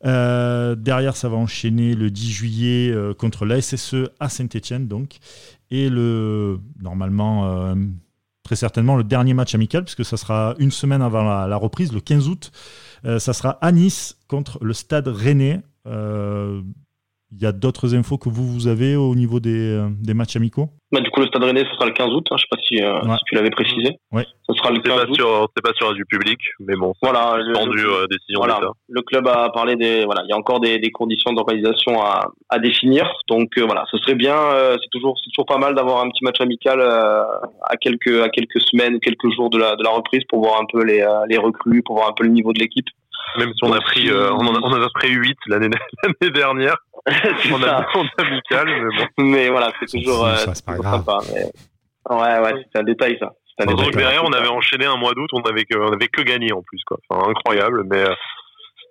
derrière, 0.03 1.15
ça 1.15 1.27
va 1.27 1.37
enchaîner 1.37 1.95
le 1.95 2.11
10 2.11 2.31
juillet 2.31 2.95
contre 3.17 3.47
la 3.47 3.59
SSE 3.59 4.11
à 4.19 4.29
Saint-Etienne. 4.29 4.87
Donc. 4.87 5.17
Et 5.71 5.89
le, 5.89 6.59
normalement 6.79 7.73
très 8.43 8.55
certainement 8.55 8.95
le 8.95 9.03
dernier 9.03 9.33
match 9.33 9.55
amical, 9.55 9.83
puisque 9.83 10.05
ça 10.05 10.17
sera 10.17 10.55
une 10.59 10.71
semaine 10.71 11.01
avant 11.01 11.23
la, 11.23 11.55
reprise, 11.55 11.93
le 11.93 12.01
15 12.01 12.27
août. 12.27 12.51
Euh, 13.05 13.19
ça 13.19 13.33
sera 13.33 13.51
à 13.61 13.71
Nice 13.71 14.17
contre 14.27 14.63
le 14.63 14.73
Stade 14.73 15.07
Rennais. 15.07 15.61
Euh, 15.87 16.61
il 17.35 17.41
y 17.41 17.45
a 17.45 17.51
d'autres 17.51 17.95
infos 17.95 18.17
que 18.17 18.29
vous, 18.29 18.47
vous 18.47 18.67
avez 18.67 18.95
au 18.95 19.15
niveau 19.15 19.39
des, 19.39 19.73
euh, 19.75 19.89
des 20.01 20.13
matchs 20.13 20.35
amicaux? 20.35 20.69
Bah, 20.91 21.01
Du 21.01 21.09
coup, 21.09 21.21
le 21.21 21.27
Stade 21.27 21.43
Rennais, 21.43 21.65
ce 21.67 21.75
sera 21.75 21.85
le 21.85 21.93
15 21.93 22.11
août. 22.13 22.27
Hein, 22.29 22.35
je 22.37 22.43
ne 22.43 22.47
sais 22.47 22.47
pas 22.51 22.57
si, 22.67 22.83
euh, 22.83 23.17
si 23.17 23.23
tu 23.25 23.35
l'avais 23.35 23.49
précisé. 23.49 23.97
Oui. 24.11 24.23
Ce 24.47 24.53
sera 24.53 24.69
le 24.71 24.79
15 24.79 24.95
pas 24.95 25.09
août. 25.09 25.49
C'est 25.55 25.63
pas 25.63 25.73
sur 25.73 25.93
du 25.93 26.05
public, 26.05 26.39
mais 26.59 26.75
bon, 26.75 26.93
voilà, 27.01 27.37
le, 27.37 27.57
euh, 27.57 28.07
décision 28.07 28.39
voilà, 28.39 28.59
Le 28.87 29.01
club 29.01 29.27
a 29.27 29.49
parlé 29.49 29.75
des. 29.75 30.05
Voilà, 30.05 30.21
il 30.25 30.29
y 30.29 30.33
a 30.33 30.37
encore 30.37 30.59
des, 30.59 30.77
des 30.77 30.91
conditions 30.91 31.33
d'organisation 31.33 32.01
à, 32.01 32.27
à 32.49 32.59
définir. 32.59 33.11
Donc 33.27 33.57
voilà, 33.57 33.85
ce 33.89 33.97
serait 33.97 34.15
bien. 34.15 34.35
c'est 34.73 34.89
toujours, 34.91 35.17
c'est 35.23 35.31
toujours 35.31 35.47
pas 35.47 35.57
mal 35.57 35.73
d'avoir 35.73 36.03
un 36.03 36.09
petit 36.09 36.23
match 36.23 36.39
amical 36.39 36.81
à 36.81 37.77
quelques 37.81 38.21
à 38.21 38.29
quelques 38.29 38.61
semaines 38.61 38.95
ou 38.95 38.99
quelques 38.99 39.31
jours 39.35 39.49
de 39.49 39.57
la 39.57 39.75
de 39.75 39.83
la 39.83 39.89
reprise 39.89 40.21
pour 40.29 40.41
voir 40.41 40.61
un 40.61 40.65
peu 40.71 40.83
les 40.83 41.05
les 41.29 41.37
recrues, 41.37 41.81
pour 41.83 41.95
voir 41.95 42.09
un 42.09 42.13
peu 42.13 42.23
le 42.23 42.29
niveau 42.31 42.53
de 42.53 42.59
l'équipe. 42.59 42.87
Même 43.39 43.51
si 43.53 43.63
on 43.63 43.73
a 43.73 43.79
pris, 43.81 44.11
on, 44.11 44.45
en 44.45 44.53
a, 44.53 44.59
on 44.61 44.73
a 44.73 44.89
pris 44.93 45.09
8 45.09 45.37
l'année 45.47 45.69
dernière. 46.33 46.75
on 47.51 47.61
a 47.63 47.85
amical, 48.17 48.65
mais 48.65 48.97
bon. 48.97 49.23
Mais 49.23 49.49
voilà, 49.49 49.71
c'est 49.79 49.99
toujours, 49.99 50.25
euh, 50.25 50.35
sympa. 50.37 51.19
Mais... 51.33 51.51
Ouais, 52.09 52.39
ouais, 52.39 52.65
c'est 52.71 52.79
un 52.79 52.83
détail 52.83 53.17
ça. 53.19 53.33
Un 53.59 53.65
détail. 53.65 53.91
derrière, 53.91 54.23
on 54.23 54.31
avait 54.31 54.47
enchaîné 54.47 54.85
un 54.85 54.95
mois 54.95 55.13
d'août, 55.13 55.29
on 55.33 55.41
avait 55.41 55.65
que, 55.65 55.77
on 55.77 55.91
avait 55.91 56.07
que 56.07 56.21
gagné 56.21 56.53
en 56.53 56.61
plus, 56.61 56.81
quoi. 56.85 56.97
Enfin, 57.09 57.29
incroyable, 57.29 57.83
mais. 57.85 57.99
Euh, 57.99 58.13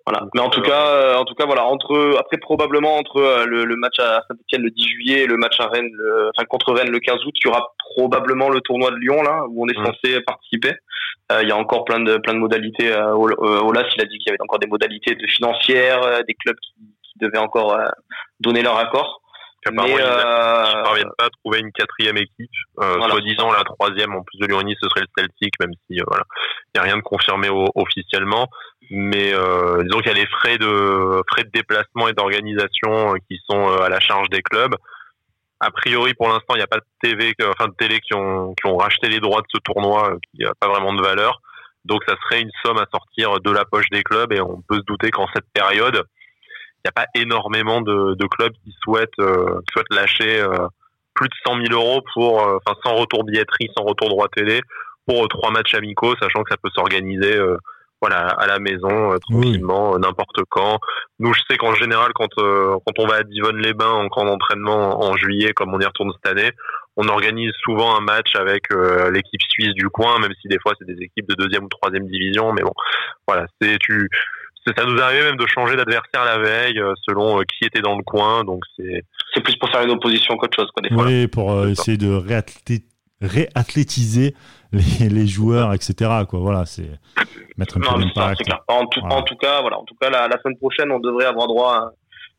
voilà. 0.06 0.26
Mais 0.34 0.40
en 0.40 0.50
tout 0.50 0.62
cas, 0.62 0.88
euh, 0.88 1.16
en 1.16 1.24
tout 1.24 1.34
cas, 1.34 1.46
voilà, 1.46 1.64
entre 1.64 2.16
après 2.18 2.36
probablement 2.36 2.96
entre 2.96 3.46
le, 3.46 3.64
le 3.64 3.76
match 3.76 3.98
à 4.00 4.24
Saint-Etienne 4.28 4.62
le 4.62 4.70
10 4.70 4.88
juillet 4.88 5.20
et 5.20 5.26
le 5.26 5.36
match 5.36 5.58
à 5.60 5.68
Rennes, 5.68 5.92
le, 5.92 6.30
enfin 6.34 6.44
contre 6.46 6.72
Rennes 6.74 6.90
le 6.90 6.98
15 6.98 7.24
août, 7.24 7.34
il 7.42 7.46
y 7.46 7.50
aura 7.50 7.72
probablement 7.94 8.50
le 8.50 8.60
tournoi 8.60 8.90
de 8.90 8.96
Lyon 8.96 9.22
là 9.22 9.44
où 9.48 9.64
on 9.64 9.68
est 9.68 9.86
censé 9.86 10.20
participer. 10.22 10.72
Il 11.40 11.48
y 11.48 11.52
a 11.52 11.56
encore 11.56 11.86
plein 11.86 12.00
de 12.00 12.18
plein 12.18 12.34
de 12.34 12.40
modalités. 12.40 12.92
Olas, 12.92 13.88
il 13.96 14.02
a 14.02 14.04
dit 14.04 14.18
qu'il 14.18 14.26
y 14.26 14.30
avait 14.30 14.42
encore 14.42 14.58
des 14.58 14.66
modalités 14.66 15.14
de 15.14 15.26
financières, 15.28 16.24
des 16.26 16.34
clubs 16.34 16.58
qui 16.58 16.74
devaient 17.20 17.38
encore 17.38 17.74
euh, 17.74 17.86
donner 18.40 18.62
leur 18.62 18.76
accord. 18.78 19.20
Mais 19.70 19.90
ils 19.90 19.94
ne 19.94 20.00
euh, 20.00 20.82
parviennent 20.82 21.12
pas 21.16 21.26
à 21.26 21.30
trouver 21.30 21.60
une 21.60 21.70
quatrième 21.70 22.16
équipe, 22.16 22.50
euh, 22.80 23.00
soi-disant 23.08 23.52
la 23.52 23.62
troisième 23.62 24.12
en 24.12 24.24
plus 24.24 24.38
de 24.38 24.46
Lyon 24.46 24.60
ce 24.60 24.88
serait 24.88 25.02
le 25.02 25.06
Celtic, 25.16 25.54
même 25.60 25.70
si 25.86 26.00
voilà, 26.04 26.24
il 26.66 26.70
n'y 26.74 26.80
a 26.80 26.82
rien 26.82 26.96
de 26.96 27.02
confirmé 27.02 27.48
officiellement. 27.76 28.48
Mais 28.90 29.30
disons 29.30 29.98
qu'il 29.98 30.08
y 30.08 30.10
a 30.10 30.14
les 30.14 30.26
frais 30.26 30.58
de 30.58 31.22
frais 31.30 31.44
de 31.44 31.50
déplacement 31.50 32.08
et 32.08 32.12
d'organisation 32.12 33.14
qui 33.28 33.38
sont 33.48 33.68
à 33.68 33.88
la 33.88 34.00
charge 34.00 34.28
des 34.30 34.42
clubs. 34.42 34.74
A 35.60 35.70
priori, 35.70 36.12
pour 36.14 36.26
l'instant, 36.28 36.54
il 36.54 36.56
n'y 36.56 36.64
a 36.64 36.66
pas 36.66 36.78
de 36.78 36.84
TV, 37.00 37.32
enfin 37.48 37.68
de 37.68 37.74
télé 37.78 38.00
qui 38.00 38.14
ont 38.14 38.54
qui 38.54 38.66
ont 38.66 38.76
racheté 38.76 39.08
les 39.08 39.20
droits 39.20 39.42
de 39.42 39.46
ce 39.48 39.58
tournoi, 39.58 40.16
qui 40.34 40.42
n'a 40.42 40.54
pas 40.58 40.66
vraiment 40.66 40.92
de 40.92 41.02
valeur. 41.02 41.40
Donc, 41.84 42.02
ça 42.06 42.14
serait 42.22 42.40
une 42.40 42.50
somme 42.64 42.78
à 42.78 42.86
sortir 42.92 43.40
de 43.40 43.50
la 43.50 43.64
poche 43.64 43.88
des 43.90 44.02
clubs 44.02 44.32
et 44.32 44.40
on 44.40 44.62
peut 44.68 44.76
se 44.76 44.84
douter 44.84 45.10
qu'en 45.10 45.26
cette 45.34 45.46
période, 45.52 46.04
n'y 46.84 46.88
a 46.88 46.92
pas 46.92 47.06
énormément 47.14 47.80
de, 47.80 48.14
de 48.14 48.26
clubs 48.26 48.52
qui 48.64 48.74
souhaitent, 48.82 49.18
euh, 49.20 49.60
qui 49.60 49.72
souhaitent 49.72 49.92
lâcher 49.94 50.40
euh, 50.40 50.66
plus 51.14 51.28
de 51.28 51.34
100 51.46 51.66
000 51.68 51.72
euros 51.72 52.00
pour, 52.14 52.42
euh, 52.42 52.58
enfin, 52.64 52.76
sans 52.84 52.94
retour 52.94 53.24
billetterie, 53.24 53.68
sans 53.76 53.84
retour 53.84 54.08
droit 54.08 54.28
télé, 54.28 54.60
pour 55.06 55.28
trois 55.28 55.50
matchs 55.50 55.74
amicaux, 55.74 56.14
sachant 56.20 56.42
que 56.42 56.50
ça 56.50 56.56
peut 56.62 56.70
s'organiser 56.74 57.38
voilà 58.00 58.26
à 58.26 58.46
la 58.48 58.58
maison 58.58 59.16
tranquillement 59.18 59.98
n'importe 59.98 60.42
quand. 60.48 60.78
Nous 61.18 61.32
je 61.34 61.40
sais 61.48 61.56
qu'en 61.56 61.74
général 61.74 62.12
quand 62.14 62.28
quand 62.36 62.98
on 62.98 63.06
va 63.06 63.16
à 63.16 63.22
Divonne-les-Bains 63.24 63.90
en 63.90 64.08
camp 64.08 64.24
d'entraînement 64.24 65.02
en, 65.02 65.16
juillet 65.16 65.52
comme 65.54 65.74
on 65.74 65.80
y 65.80 65.84
retourne 65.84 66.12
cette 66.12 66.32
année, 66.32 66.52
on 66.96 67.08
organise 67.08 67.50
souvent 67.64 67.96
un 67.96 68.00
match 68.00 68.36
avec 68.36 68.62
l'équipe 69.12 69.42
suisse 69.50 69.74
du 69.74 69.88
coin 69.88 70.20
même 70.20 70.32
si 70.40 70.46
des 70.46 70.58
fois 70.60 70.72
c'est 70.78 70.86
des 70.86 71.02
équipes 71.02 71.28
de 71.28 71.34
deuxième 71.34 71.64
ou 71.64 71.68
troisième 71.68 72.06
division 72.06 72.52
mais 72.52 72.62
bon 72.62 72.74
voilà, 73.26 73.46
c'est 73.60 73.78
tu 73.78 74.08
ça 74.66 74.84
nous 74.84 75.00
arrivait 75.00 75.24
même 75.24 75.36
de 75.36 75.46
changer 75.46 75.76
d'adversaire 75.76 76.24
la 76.24 76.38
veille 76.38 76.78
euh, 76.78 76.94
selon 77.06 77.40
euh, 77.40 77.42
qui 77.42 77.64
était 77.64 77.80
dans 77.80 77.96
le 77.96 78.02
coin. 78.02 78.44
Donc 78.44 78.62
c'est 78.76 79.04
c'est 79.34 79.40
plus 79.40 79.56
pour 79.56 79.68
faire 79.70 79.82
une 79.82 79.90
opposition 79.90 80.36
qu'autre 80.36 80.56
chose 80.56 80.70
quoi 80.72 80.82
des 80.82 80.94
fois. 80.94 81.04
Oui, 81.04 81.26
pour 81.26 81.52
euh, 81.52 81.68
essayer 81.68 81.96
de 81.96 82.12
réathlétiser 83.20 84.34
les, 84.72 85.08
les, 85.08 85.26
joueurs, 85.26 85.72
etc. 85.72 86.10
Quoi. 86.28 86.40
Voilà, 86.40 86.64
c'est 86.66 86.88
mettre 87.56 87.78
un 87.78 87.80
peu 87.80 88.00
d'impact. 88.00 88.42
En, 88.68 88.86
tout, 88.86 89.00
en 89.00 89.22
tout 89.22 89.36
cas, 89.36 89.60
voilà, 89.60 89.78
en 89.78 89.84
tout 89.84 89.96
cas, 90.00 90.10
la, 90.10 90.28
la, 90.28 90.38
semaine 90.40 90.58
prochaine, 90.58 90.90
on 90.92 91.00
devrait 91.00 91.26
avoir 91.26 91.46
droit 91.46 91.92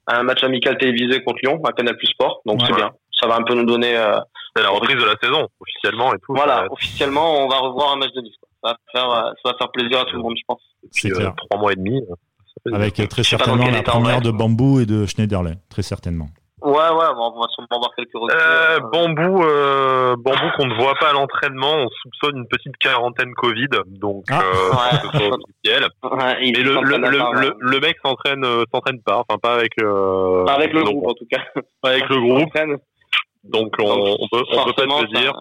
à, 0.08 0.18
un 0.20 0.24
match 0.24 0.44
amical 0.44 0.78
télévisé 0.78 1.24
contre 1.24 1.40
Lyon 1.44 1.62
à 1.66 1.72
Canal 1.74 1.98
Plus 1.98 2.08
Sport. 2.08 2.42
Donc 2.46 2.62
c'est 2.66 2.74
bien. 2.74 2.92
Ça 3.20 3.28
va 3.28 3.36
un 3.36 3.44
peu 3.44 3.54
nous 3.54 3.66
donner. 3.66 3.96
c'est 4.56 4.64
la 4.64 4.70
reprise 4.70 4.98
de 4.98 5.06
la 5.06 5.16
saison 5.22 5.48
officiellement 5.60 6.14
et 6.14 6.18
tout. 6.20 6.34
Voilà, 6.34 6.68
officiellement, 6.72 7.44
on 7.44 7.48
va 7.48 7.58
revoir 7.58 7.94
un 7.94 7.98
match 7.98 8.12
de 8.14 8.22
Nice. 8.22 8.36
Ça 8.42 8.48
va 8.64 8.76
faire, 8.92 9.34
ça 9.44 9.52
va 9.52 9.58
faire 9.58 9.72
plaisir 9.72 10.00
à 10.02 10.06
tout 10.06 10.16
le 10.16 10.22
monde, 10.24 10.36
je 10.38 10.44
pense 10.48 10.62
depuis 10.84 11.12
euh, 11.14 11.30
trois 11.50 11.60
mois 11.60 11.72
et 11.74 11.76
demi. 11.76 12.02
Avec 12.72 12.96
très 13.10 13.24
certainement 13.24 13.68
la 13.70 13.84
première 13.84 14.22
de 14.22 14.32
Bambou 14.32 14.80
et 14.80 14.86
de 14.86 15.06
Schneiderlin, 15.06 15.56
très 15.70 15.82
certainement. 15.82 16.28
Ouais, 16.62 16.72
ouais, 16.72 17.06
on 17.18 17.42
va 17.42 17.48
sûrement 17.50 17.68
voir 17.78 17.92
quelques. 17.98 18.16
Euh, 18.16 18.80
bambou, 18.80 19.44
euh, 19.44 20.16
bambou 20.18 20.50
qu'on 20.56 20.68
ne 20.68 20.76
voit 20.76 20.94
pas 20.96 21.10
à 21.10 21.12
l'entraînement, 21.12 21.74
on 21.76 21.90
soupçonne 21.90 22.38
une 22.38 22.48
petite 22.48 22.78
quarantaine 22.78 23.34
Covid, 23.34 23.68
donc 24.00 24.24
Ah. 24.32 24.42
euh, 24.44 24.70
Ouais. 24.70 25.30
officiel. 25.34 25.88
Ouais, 26.04 26.38
Mais 26.40 26.64
le, 26.64 26.80
le, 26.82 26.94
à 27.06 27.10
le, 27.12 27.18
part, 27.18 27.34
le, 27.34 27.48
ouais. 27.50 27.54
le 27.60 27.80
mec 27.82 27.98
s'entraîne 28.06 28.46
euh, 28.46 28.64
s'entraîne 28.74 29.02
pas, 29.02 29.18
enfin 29.28 29.38
pas 29.40 29.56
avec 29.56 29.74
euh, 29.82 30.46
Pas 30.46 30.54
avec 30.54 30.72
le 30.72 30.84
non, 30.84 30.92
groupe, 30.94 31.08
en 31.10 31.14
tout 31.16 31.28
cas. 31.30 31.42
pas 31.82 31.90
avec 31.90 32.08
le 32.08 32.16
groupe, 32.22 32.54
donc 33.44 33.74
on, 33.80 34.28
peut 34.32 34.44
on 34.54 34.64
peut 34.64 34.74
pas 34.74 34.84
te 34.86 35.02
le 35.02 35.20
dire. 35.20 35.34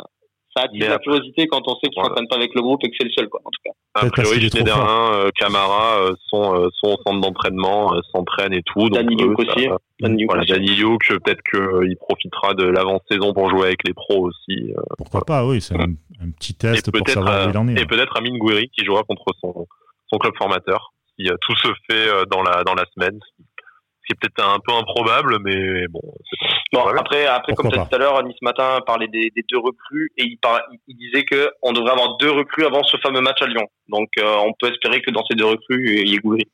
Ça, 0.54 0.62
ça 0.62 0.66
attire 0.66 0.80
Mais 0.80 0.88
la 0.88 0.99
curiosité 0.99 1.47
quand 1.47 1.62
on 1.66 1.75
sait 1.76 1.88
qu'il 1.88 1.92
Voilà. 1.97 2.09
s'entraîne 2.11 2.28
pas 2.28 2.37
avec 2.37 2.54
le 2.54 2.62
groupe 2.62 2.80
et 2.85 2.90
que 2.90 2.94
c'est 2.99 3.04
le 3.06 3.12
seul, 3.16 3.28
quoi, 3.28 3.40
en 3.44 3.50
tout 3.50 3.61
cas. 3.64 3.71
A 3.94 4.11
priori, 4.11 4.49
trop 4.49 4.59
Schneiderlin, 4.59 5.12
euh, 5.14 5.30
Camara 5.35 5.99
euh, 6.00 6.14
sont 6.28 6.54
sont 6.73 6.88
au 6.92 6.97
centre 7.06 7.21
d'entraînement, 7.21 7.94
euh, 7.94 8.00
s'entraînent 8.12 8.52
et 8.54 8.62
tout. 8.62 8.80
Donc 8.88 8.92
Danny 8.92 9.16
Luke 9.16 9.40
ça- 9.47 9.54
aussi. 9.56 9.68
Danny 10.00 10.25
Voilà. 10.25 10.44
Danny 10.44 10.75
Luke, 10.75 11.09
peut-être 11.09 11.42
qu'il 11.42 11.97
profitera 11.97 12.54
de 12.54 12.64
l'avant-saison 12.64 13.32
pour 13.35 13.50
jouer 13.50 13.66
avec 13.66 13.80
les 13.87 13.94
pros 13.94 14.26
aussi. 14.28 14.73
euh, 14.76 14.80
Pourquoi 14.99 15.23
pas, 15.25 15.44
oui, 15.47 15.61
c'est 15.61 15.75
un, 15.76 15.85
un 16.23 16.30
petit 16.38 16.54
test 16.54 16.88
et 16.88 16.90
pour 16.90 17.02
peut-être 17.04 17.14
savoir 17.14 17.47
où 17.47 17.50
il 17.50 17.59
en 17.59 17.68
euh, 17.68 17.75
est. 17.75 17.82
et 17.82 17.87
peut-être 17.87 18.16
Amine 18.16 18.38
Gouiri 18.38 18.68
qui 18.71 18.85
jouera 18.85 19.02
contre 19.04 19.25
son 19.40 19.66
son 20.12 20.18
club 20.18 20.35
formateur 20.37 20.92
si 21.18 21.28
euh, 21.28 21.37
tout 21.40 21.54
se 21.56 21.68
fait 21.90 22.09
euh, 22.09 22.25
dans 22.30 22.42
la 22.42 22.64
dans 22.64 22.75
la 22.75 22.85
semaine 22.94 23.18
ce 23.21 24.06
qui 24.06 24.12
est 24.12 24.16
peut-être 24.21 24.47
un 24.47 24.59
peu 24.59 24.73
improbable 24.73 25.38
mais 25.44 25.87
bon 25.88 26.00
c'est 26.30 26.38
pas- 26.40 26.54
Bon, 26.72 26.84
Ouais. 26.86 26.98
après, 26.98 27.26
après 27.26 27.52
comme 27.54 27.70
tu 27.70 27.78
as 27.78 27.82
dit 27.82 27.88
tout 27.90 27.94
à 27.96 27.98
l'heure, 27.98 28.22
Nice 28.22 28.40
Matin 28.40 28.78
parlait 28.86 29.08
des, 29.08 29.30
des 29.36 29.44
deux 29.50 29.58
recrues 29.58 30.10
et 30.16 30.24
il, 30.24 30.38
par- 30.38 30.62
il 30.88 30.96
disait 30.96 31.24
que 31.24 31.50
on 31.60 31.72
devrait 31.72 31.92
avoir 31.92 32.16
deux 32.16 32.30
recrues 32.30 32.64
avant 32.64 32.82
ce 32.84 32.96
fameux 32.98 33.20
match 33.20 33.42
à 33.42 33.46
Lyon. 33.46 33.66
Donc, 33.88 34.08
euh, 34.18 34.36
on 34.38 34.52
peut 34.58 34.70
espérer 34.70 35.02
que 35.02 35.10
dans 35.10 35.22
ces 35.30 35.36
deux 35.36 35.44
recrues, 35.44 36.00
il 36.00 36.08
y 36.08 36.14
ait 36.14 36.18
Gouiri. 36.18 36.44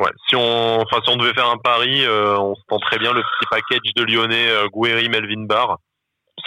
ouais 0.00 0.10
si 0.28 0.34
on 0.34 0.80
enfin 0.80 1.00
si 1.04 1.12
on 1.12 1.16
devait 1.16 1.34
faire 1.34 1.48
un 1.48 1.58
pari 1.58 2.04
euh, 2.04 2.36
on 2.38 2.54
se 2.56 2.62
très 2.86 2.98
bien 2.98 3.12
le 3.12 3.20
petit 3.22 3.46
package 3.50 3.92
de 3.94 4.02
Lyonnais 4.02 4.48
euh, 4.48 4.66
Gouiri 4.68 5.08
Melvin 5.08 5.44
Barr 5.46 5.76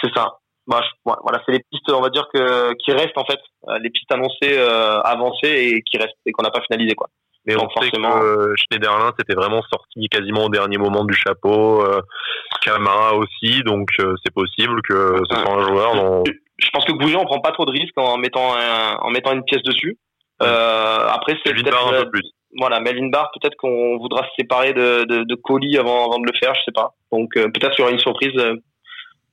C'est 0.02 0.14
ça. 0.14 0.38
Bah, 0.68 0.82
je- 0.84 1.10
ouais, 1.10 1.16
voilà, 1.22 1.42
c'est 1.46 1.52
les 1.54 1.62
pistes, 1.72 1.90
on 1.92 2.02
va 2.02 2.10
dire 2.10 2.28
que 2.34 2.74
qui 2.84 2.92
restent 2.92 3.18
en 3.18 3.24
fait, 3.24 3.40
euh, 3.70 3.78
les 3.80 3.92
pistes 3.92 4.12
annoncées, 4.12 4.58
avancées 5.06 5.48
et 5.76 5.82
qui 5.84 5.98
restent 5.98 6.18
et 6.26 6.32
qu'on 6.34 6.44
n'a 6.44 6.50
pas 6.52 6.62
finalisé 6.62 6.96
quoi. 6.96 7.08
Mais 7.46 7.56
on 7.56 7.70
sait 7.82 7.92
que 7.92 8.00
euh, 8.00 8.54
Schneiderlin 8.56 9.12
c'était 9.20 9.36
vraiment 9.36 9.62
sorti 9.72 10.08
quasiment 10.10 10.46
au 10.46 10.50
dernier 10.50 10.78
moment 10.78 11.04
du 11.06 11.14
chapeau 11.14 11.82
euh, 11.84 12.02
Camara 12.62 13.16
aussi 13.16 13.62
donc 13.64 13.90
euh, 14.00 14.16
c'est 14.24 14.34
possible 14.34 14.82
que 14.82 15.22
ce 15.30 15.36
Ouais. 15.36 15.44
soit 15.44 15.54
un 15.54 15.62
joueur 15.68 15.96
dont 15.96 16.24
Je 16.58 16.70
pense 16.72 16.86
que 16.86 16.94
Gouiri, 16.94 17.16
on 17.18 17.26
prend 17.26 17.40
pas 17.40 17.52
trop 17.52 17.66
de 17.66 17.72
risques 17.72 17.98
en 17.98 18.18
mettant 18.18 18.56
un- 18.56 18.96
en 19.02 19.10
mettant 19.10 19.34
une 19.34 19.44
pièce 19.44 19.62
dessus. 19.64 19.98
Euh, 20.42 21.08
après, 21.08 21.38
c'est 21.46 21.52
Melvin 21.54 21.64
peut-être 21.64 21.74
Barr 21.86 21.94
un 21.94 22.04
peu 22.04 22.10
plus 22.12 22.24
voilà, 22.58 22.80
Melvin 22.80 23.10
Barr, 23.10 23.30
peut-être 23.38 23.56
qu'on 23.58 23.98
voudra 23.98 24.24
se 24.24 24.30
séparer 24.40 24.72
de, 24.72 25.04
de, 25.04 25.24
de 25.26 25.36
Colli 25.36 25.78
avant, 25.78 26.06
avant 26.06 26.20
de 26.20 26.26
le 26.26 26.32
faire, 26.40 26.56
je 26.56 26.62
sais 26.64 26.72
pas. 26.74 26.94
Donc 27.12 27.36
euh, 27.36 27.50
peut-être 27.54 27.72
qu'il 27.72 27.80
y 27.80 27.84
aura 27.84 27.92
une 27.92 28.00
surprise 28.00 28.32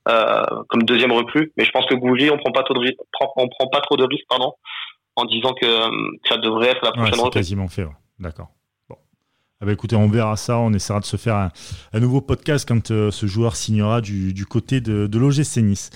euh, 0.09 0.43
comme 0.69 0.83
deuxième 0.83 1.13
recrue, 1.13 1.53
mais 1.57 1.63
je 1.63 1.71
pense 1.71 1.85
que 1.85 1.95
Gouiri, 1.95 2.29
on 2.29 2.37
prend 2.37 2.51
pas 2.51 2.63
trop 2.63 2.73
de 2.73 2.79
risques, 2.79 2.99
on 3.37 3.47
prend 3.47 3.67
pas 3.71 3.79
trop 3.79 3.95
de 3.95 4.03
risques, 4.05 4.25
pardon, 4.29 4.51
en 5.15 5.23
disant 5.25 5.53
que, 5.53 5.65
que 5.65 6.27
ça 6.29 6.37
devrait 6.37 6.69
être 6.71 6.81
la 6.83 6.89
Ouais, 6.89 6.95
prochaine 6.97 7.13
c'est 7.15 7.21
recrue. 7.21 7.39
quasiment 7.39 7.67
fait, 7.69 7.83
ouais. 7.83 7.91
D'accord. 8.19 8.51
Bon. 8.89 8.97
Ah 9.61 9.65
bah 9.65 9.71
écoutez, 9.73 9.95
on 9.95 10.07
verra 10.09 10.35
ça, 10.37 10.57
on 10.59 10.73
essaiera 10.73 10.99
de 10.99 11.05
se 11.05 11.17
faire 11.17 11.35
un, 11.35 11.51
un 11.93 11.99
nouveau 11.99 12.21
podcast 12.21 12.67
quand 12.67 12.91
euh, 12.91 13.11
ce 13.11 13.25
joueur 13.25 13.55
signera 13.55 14.01
du, 14.01 14.33
du 14.33 14.45
côté 14.45 14.81
de, 14.81 15.07
de 15.07 15.17
l'OGC 15.19 15.57
Nice. 15.57 15.89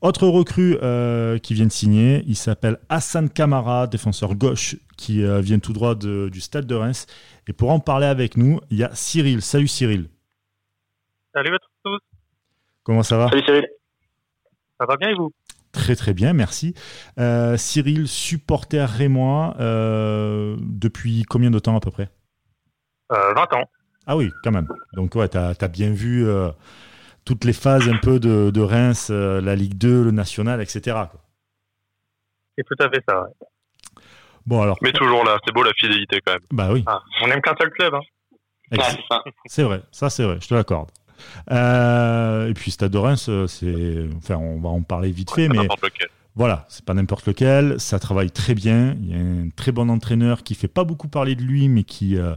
Autre 0.00 0.28
recrue 0.28 0.78
euh, 0.80 1.38
qui 1.38 1.54
vient 1.54 1.66
de 1.66 1.72
signer, 1.72 2.22
il 2.28 2.36
s'appelle 2.36 2.78
Hassan 2.88 3.28
Kamara, 3.28 3.88
défenseur 3.88 4.36
gauche, 4.36 4.76
qui 4.96 5.24
euh, 5.24 5.40
vient 5.40 5.58
tout 5.58 5.72
droit 5.72 5.96
de- 5.96 6.28
du 6.30 6.40
stade 6.40 6.66
de 6.66 6.74
Reims. 6.76 7.06
Et 7.48 7.52
pour 7.52 7.70
en 7.70 7.80
parler 7.80 8.06
avec 8.06 8.36
nous, 8.36 8.60
il 8.70 8.78
y 8.78 8.84
a 8.84 8.94
Cyril. 8.94 9.42
Salut 9.42 9.66
Cyril, 9.66 10.08
Salut 11.34 11.54
à 11.54 11.58
tous, 11.84 11.98
comment 12.84 13.02
ça 13.02 13.18
va? 13.18 13.28
Salut 13.28 13.42
Cyril. 13.44 13.66
ça 14.78 14.86
va 14.86 14.96
bien 14.96 15.08
et 15.10 15.14
vous? 15.14 15.32
Très 15.72 15.96
très 15.96 16.14
bien, 16.14 16.32
merci. 16.32 16.74
Euh, 17.18 17.56
Cyril, 17.56 18.08
supporter 18.08 18.88
rémois, 18.88 19.54
euh, 19.60 20.56
depuis 20.60 21.22
combien 21.24 21.50
de 21.50 21.58
temps 21.58 21.76
à 21.76 21.80
peu 21.80 21.90
près? 21.90 22.08
Euh, 23.12 23.34
20 23.34 23.52
ans. 23.54 23.70
Ah 24.06 24.16
oui, 24.16 24.30
quand 24.42 24.50
même. 24.50 24.66
Donc 24.94 25.14
ouais, 25.14 25.28
t'as 25.28 25.52
as 25.60 25.68
bien 25.68 25.90
vu 25.90 26.26
euh, 26.26 26.50
toutes 27.24 27.44
les 27.44 27.52
phases 27.52 27.88
un 27.88 27.98
peu 27.98 28.18
de, 28.18 28.50
de 28.50 28.60
Reims, 28.60 29.10
la 29.10 29.54
Ligue 29.54 29.76
2, 29.76 30.04
le 30.04 30.10
National, 30.10 30.60
etc. 30.62 30.96
C'est 32.56 32.64
tout 32.64 32.82
à 32.82 32.88
fait 32.90 33.02
ça. 33.08 33.22
ouais. 33.22 33.28
Bon 34.46 34.62
alors, 34.62 34.78
mais 34.80 34.92
toujours 34.92 35.24
là 35.26 35.36
c'est 35.44 35.52
beau 35.52 35.62
la 35.62 35.74
fidélité 35.74 36.22
quand 36.24 36.32
même 36.32 36.40
bah 36.50 36.70
oui, 36.72 36.82
Ah, 36.86 37.02
on 37.22 37.30
aime 37.30 37.42
qu'un 37.42 37.54
seul 37.60 37.70
club. 37.70 37.92
Hein. 37.94 38.00
C'est 39.44 39.62
vrai, 39.62 39.82
ça 39.92 40.08
c'est 40.08 40.24
vrai, 40.24 40.38
je 40.40 40.48
te 40.48 40.54
l'accorde. 40.54 40.90
Euh, 41.50 42.48
et 42.48 42.54
puis 42.54 42.70
Stade 42.70 42.92
de 42.92 42.98
Reims, 42.98 43.26
euh, 43.28 43.46
c'est, 43.46 44.08
enfin, 44.16 44.36
on 44.36 44.60
va 44.60 44.68
en 44.68 44.82
parler 44.82 45.10
vite 45.10 45.30
fait, 45.30 45.48
Pas 45.48 45.54
mais 45.54 45.60
n'importe 45.60 45.82
lequel 45.82 46.08
Voilà, 46.34 46.66
c'est 46.68 46.84
pas 46.84 46.94
n'importe 46.94 47.26
lequel, 47.26 47.78
ça 47.78 47.98
travaille 47.98 48.30
très 48.30 48.54
bien. 48.54 48.96
Il 49.00 49.10
y 49.10 49.14
a 49.14 49.18
un 49.18 49.48
très 49.54 49.72
bon 49.72 49.88
entraîneur 49.90 50.42
qui 50.42 50.54
fait 50.54 50.68
pas 50.68 50.84
beaucoup 50.84 51.08
parler 51.08 51.34
de 51.34 51.42
lui, 51.42 51.68
mais 51.68 51.84
qui, 51.84 52.16
euh, 52.16 52.34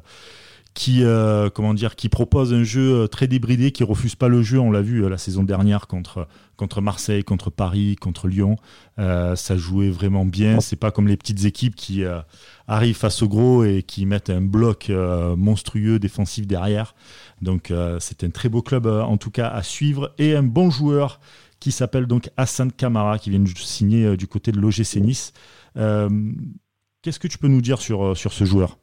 qui, 0.74 1.04
euh, 1.04 1.50
comment 1.50 1.74
dire, 1.74 1.96
qui 1.96 2.08
propose 2.08 2.54
un 2.54 2.64
jeu 2.64 3.04
euh, 3.04 3.08
très 3.08 3.28
débridé, 3.28 3.72
qui 3.72 3.84
refuse 3.84 4.16
pas 4.16 4.30
le 4.30 4.42
jeu. 4.42 4.60
On 4.60 4.72
l'a 4.72 4.82
vu 4.82 5.04
euh, 5.04 5.10
la 5.10 5.18
saison 5.18 5.44
dernière 5.44 5.88
contre 5.88 6.28
contre 6.62 6.80
Marseille, 6.80 7.24
contre 7.24 7.50
Paris, 7.50 7.96
contre 8.00 8.28
Lyon. 8.28 8.56
Euh, 9.00 9.36
ça 9.36 9.58
jouait 9.58 9.90
vraiment 9.90 10.26
bien. 10.26 10.60
C'est 10.60 10.76
pas 10.76 10.92
comme 10.92 11.08
les 11.08 11.18
petites 11.18 11.44
équipes 11.44 11.76
qui 11.76 12.04
euh, 12.04 12.22
arrivent 12.68 12.96
face 12.98 13.24
au 13.24 13.28
gros 13.28 13.64
et 13.64 13.82
qui 13.82 14.06
mettent 14.06 14.30
un 14.30 14.42
bloc 14.42 14.92
euh, 14.92 15.36
monstrueux 15.36 15.98
défensif 15.98 16.46
derrière. 16.46 16.94
Donc 17.42 17.74
c'est 18.00 18.24
un 18.24 18.30
très 18.30 18.50
beau 18.50 18.62
club 18.62 18.86
en 18.86 19.18
tout 19.18 19.32
cas 19.32 19.48
à 19.48 19.64
suivre 19.64 20.14
et 20.20 20.36
un 20.36 20.44
bon 20.44 20.70
joueur 20.70 21.20
qui 21.60 21.72
s'appelle 21.72 22.06
donc 22.06 22.30
Hassan 22.38 22.72
Kamara, 22.72 23.18
qui 23.18 23.32
vient 23.32 23.40
de 23.40 23.48
signer 23.48 24.16
du 24.16 24.28
côté 24.28 24.52
de 24.52 24.60
l'OGC 24.60 24.98
Nice. 24.98 25.34
Qu'est-ce 25.74 27.20
que 27.20 27.28
tu 27.28 27.40
peux 27.40 27.48
nous 27.48 27.62
dire 27.62 27.82
sur, 27.82 28.16
sur 28.16 28.32
ce 28.32 28.46
joueur? 28.46 28.78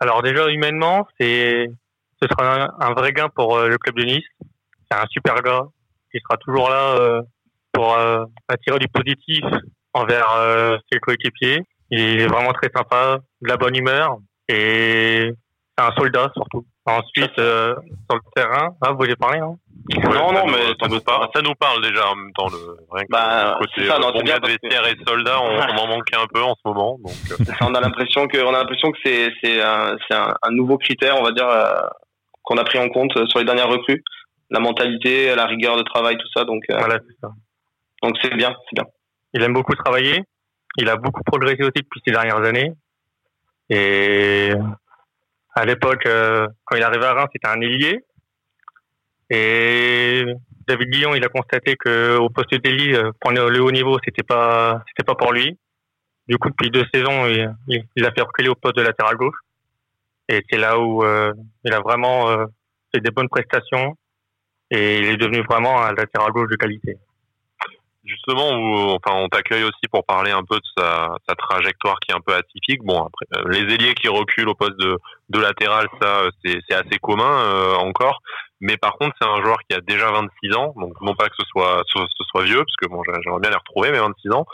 Alors 0.00 0.22
déjà 0.22 0.48
humainement, 0.48 1.06
c'est 1.18 1.70
ce 2.22 2.28
sera 2.28 2.68
un, 2.80 2.92
vrai 2.94 3.12
gain 3.12 3.28
pour 3.28 3.56
euh, 3.56 3.68
le 3.68 3.78
club 3.78 3.96
de 3.96 4.04
Nice. 4.04 4.24
C'est 4.90 4.98
un 4.98 5.06
super 5.10 5.42
gars 5.42 5.64
qui 6.12 6.20
sera 6.20 6.36
toujours 6.38 6.70
là 6.70 6.96
euh, 6.98 7.22
pour 7.72 7.94
euh, 7.94 8.24
attirer 8.48 8.78
du 8.78 8.88
positif 8.88 9.44
envers 9.92 10.30
euh, 10.36 10.78
ses 10.90 10.98
coéquipiers. 10.98 11.62
Il 11.90 12.00
est 12.00 12.26
vraiment 12.26 12.52
très 12.52 12.70
sympa, 12.74 13.18
de 13.42 13.48
la 13.48 13.56
bonne 13.56 13.76
humeur 13.76 14.18
et 14.48 15.32
c'est 15.76 15.84
un 15.84 15.92
soldat 15.96 16.30
surtout. 16.34 16.66
Ensuite, 16.88 17.36
euh, 17.40 17.74
sur 18.08 18.16
le 18.16 18.30
terrain, 18.34 18.68
ah, 18.80 18.92
vous 18.92 18.98
voulez 18.98 19.16
parler, 19.16 19.40
non? 19.40 19.58
Ouais, 19.92 20.02
Non, 20.04 20.28
ça 20.28 20.32
non, 20.34 20.46
nous- 20.46 20.52
mais 20.52 20.66
ça 20.80 20.88
nous, 20.88 21.00
parle, 21.00 21.20
pas. 21.26 21.30
ça 21.34 21.42
nous 21.42 21.54
parle 21.56 21.82
déjà 21.82 22.08
en 22.08 22.14
même 22.16 22.32
temps. 22.32 22.46
Le, 22.48 22.76
rien 22.92 23.04
que 23.04 23.10
Bah, 23.10 23.54
le 23.54 23.58
côté 23.58 23.72
c'est 23.76 23.86
ça, 23.86 23.98
non, 23.98 24.12
bon 24.12 24.22
bien 24.22 24.38
que- 24.38 24.46
vestiaire 24.46 24.86
et 24.86 24.96
soldat, 25.06 25.40
on, 25.40 25.46
on 25.80 25.82
en 25.82 25.86
manquait 25.88 26.16
un 26.16 26.26
peu 26.32 26.42
en 26.42 26.54
ce 26.54 26.60
moment. 26.64 26.98
Donc, 27.02 27.12
euh, 27.32 27.52
on 27.62 27.74
a 27.74 27.80
l'impression 27.80 28.26
que 28.28 28.38
on 28.44 28.54
a 28.54 28.58
l'impression 28.58 28.90
que 28.92 28.98
c'est 29.04 29.30
c'est 29.42 29.60
un, 29.60 29.96
c'est 30.08 30.16
un, 30.16 30.34
un 30.42 30.50
nouveau 30.50 30.78
critère 30.78 31.16
on 31.20 31.24
va 31.24 31.32
dire 31.32 31.48
euh, 31.48 31.74
qu'on 32.42 32.56
a 32.56 32.64
pris 32.64 32.78
en 32.78 32.88
compte 32.88 33.12
sur 33.28 33.38
les 33.40 33.44
dernières 33.44 33.68
recrues 33.68 34.02
la 34.50 34.60
mentalité 34.60 35.34
la 35.34 35.46
rigueur 35.46 35.76
de 35.76 35.82
travail 35.82 36.16
tout 36.18 36.28
ça 36.36 36.44
donc 36.44 36.62
euh, 36.70 36.78
Voilà, 36.78 36.98
c'est 37.08 37.16
ça. 37.20 37.32
donc 38.02 38.16
c'est 38.22 38.34
bien 38.34 38.54
c'est 38.68 38.74
bien 38.80 38.84
Il 39.34 39.42
aime 39.42 39.52
beaucoup 39.54 39.74
travailler. 39.74 40.22
Il 40.78 40.88
a 40.88 40.96
beaucoup 40.96 41.22
progressé 41.24 41.62
aussi 41.62 41.72
depuis 41.82 42.00
ces 42.04 42.12
dernières 42.12 42.42
années. 42.44 42.72
Et 43.70 44.50
à 45.56 45.64
l'époque, 45.64 46.04
euh, 46.04 46.46
quand 46.66 46.76
il 46.76 46.82
arrivait 46.82 47.06
à 47.06 47.14
Reims, 47.14 47.30
c'était 47.32 47.48
un 47.48 47.60
ailier. 47.62 48.04
Et 49.30 50.22
David 50.68 50.90
Guillon, 50.90 51.14
il 51.14 51.24
a 51.24 51.28
constaté 51.28 51.76
que 51.76 52.18
au 52.18 52.28
poste 52.28 52.54
d'ailier, 52.54 52.94
euh, 52.94 53.10
pour 53.20 53.32
le 53.32 53.60
haut 53.62 53.70
niveau, 53.72 53.98
c'était 54.04 54.22
pas, 54.22 54.84
c'était 54.86 55.06
pas 55.06 55.14
pour 55.14 55.32
lui. 55.32 55.58
Du 56.28 56.36
coup, 56.36 56.50
depuis 56.50 56.70
deux 56.70 56.84
saisons, 56.92 57.26
il, 57.68 58.04
a 58.04 58.12
fait 58.12 58.20
reculer 58.20 58.50
au 58.50 58.54
poste 58.54 58.76
de 58.76 58.82
latéral 58.82 59.16
gauche. 59.16 59.38
Et 60.28 60.44
c'est 60.50 60.58
là 60.58 60.78
où 60.78 61.02
euh, 61.02 61.32
il 61.64 61.72
a 61.72 61.80
vraiment 61.80 62.26
fait 62.92 63.00
des 63.00 63.10
bonnes 63.10 63.28
prestations. 63.28 63.96
Et 64.70 64.98
il 64.98 65.06
est 65.06 65.16
devenu 65.16 65.42
vraiment 65.42 65.82
un 65.82 65.92
latéral 65.94 66.32
gauche 66.32 66.50
de 66.50 66.56
qualité. 66.56 66.98
Justement, 68.06 68.94
enfin, 68.94 69.16
on 69.16 69.28
t'accueille 69.28 69.64
aussi 69.64 69.88
pour 69.90 70.04
parler 70.04 70.30
un 70.30 70.42
peu 70.42 70.56
de 70.56 70.66
sa, 70.76 71.16
trajectoire 71.36 71.98
qui 72.00 72.12
est 72.12 72.14
un 72.14 72.20
peu 72.20 72.34
atypique. 72.34 72.82
Bon, 72.82 73.02
après, 73.04 73.26
euh, 73.36 73.50
les 73.50 73.74
ailiers 73.74 73.94
qui 73.94 74.08
reculent 74.08 74.48
au 74.48 74.54
poste 74.54 74.78
de, 74.78 74.98
latéral, 75.38 75.88
ça, 76.00 76.20
euh, 76.20 76.30
c'est 76.44 76.74
assez 76.74 76.98
commun 77.00 77.24
euh, 77.24 77.74
encore. 77.76 78.20
Mais 78.60 78.78
par 78.78 78.94
contre, 78.94 79.14
c'est 79.20 79.28
un 79.28 79.42
joueur 79.42 79.58
qui 79.68 79.76
a 79.76 79.80
déjà 79.82 80.10
26 80.10 80.54
ans, 80.56 80.72
donc 80.76 80.94
non 81.02 81.14
pas 81.14 81.28
que 81.28 81.34
ce 81.38 81.44
soit 81.46 81.82
ce, 81.92 82.00
soit 82.30 82.44
vieux, 82.44 82.64
parce 82.64 82.76
que 82.80 82.88
bon, 82.88 83.02
j'a- 83.04 83.20
j'aimerais 83.22 83.40
bien 83.40 83.50
les 83.50 83.56
retrouver, 83.56 83.90
mes 83.90 83.98
26 83.98 84.32
ans. 84.32 84.46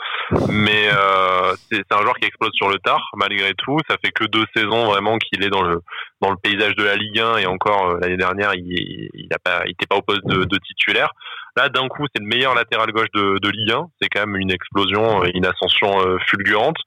Mais 0.49 0.89
euh, 0.91 1.53
c'est 1.71 1.89
un 1.89 2.01
joueur 2.01 2.15
qui 2.15 2.25
explose 2.25 2.51
sur 2.53 2.67
le 2.67 2.79
tard, 2.79 3.09
malgré 3.15 3.53
tout. 3.53 3.77
Ça 3.89 3.95
fait 4.03 4.11
que 4.11 4.25
deux 4.25 4.45
saisons 4.55 4.87
vraiment 4.87 5.17
qu'il 5.19 5.41
est 5.43 5.49
dans 5.49 5.61
le 5.61 5.81
dans 6.19 6.31
le 6.31 6.37
paysage 6.37 6.75
de 6.75 6.83
la 6.83 6.95
Ligue 6.95 7.19
1 7.19 7.37
et 7.37 7.45
encore 7.45 7.91
euh, 7.91 7.99
l'année 8.01 8.17
dernière, 8.17 8.53
il 8.55 9.09
il, 9.13 9.29
pas, 9.43 9.63
pas 9.89 9.95
au 9.95 10.01
poste 10.01 10.25
de 10.25 10.57
titulaire. 10.57 11.09
Là, 11.55 11.69
d'un 11.69 11.87
coup, 11.87 12.05
c'est 12.13 12.21
le 12.21 12.27
meilleur 12.27 12.55
latéral 12.55 12.91
gauche 12.91 13.11
de, 13.13 13.37
de 13.39 13.49
Ligue 13.49 13.71
1. 13.71 13.85
C'est 14.01 14.09
quand 14.09 14.25
même 14.25 14.35
une 14.37 14.51
explosion, 14.51 15.23
euh, 15.23 15.29
une 15.33 15.45
ascension 15.45 16.01
euh, 16.01 16.17
fulgurante. 16.27 16.77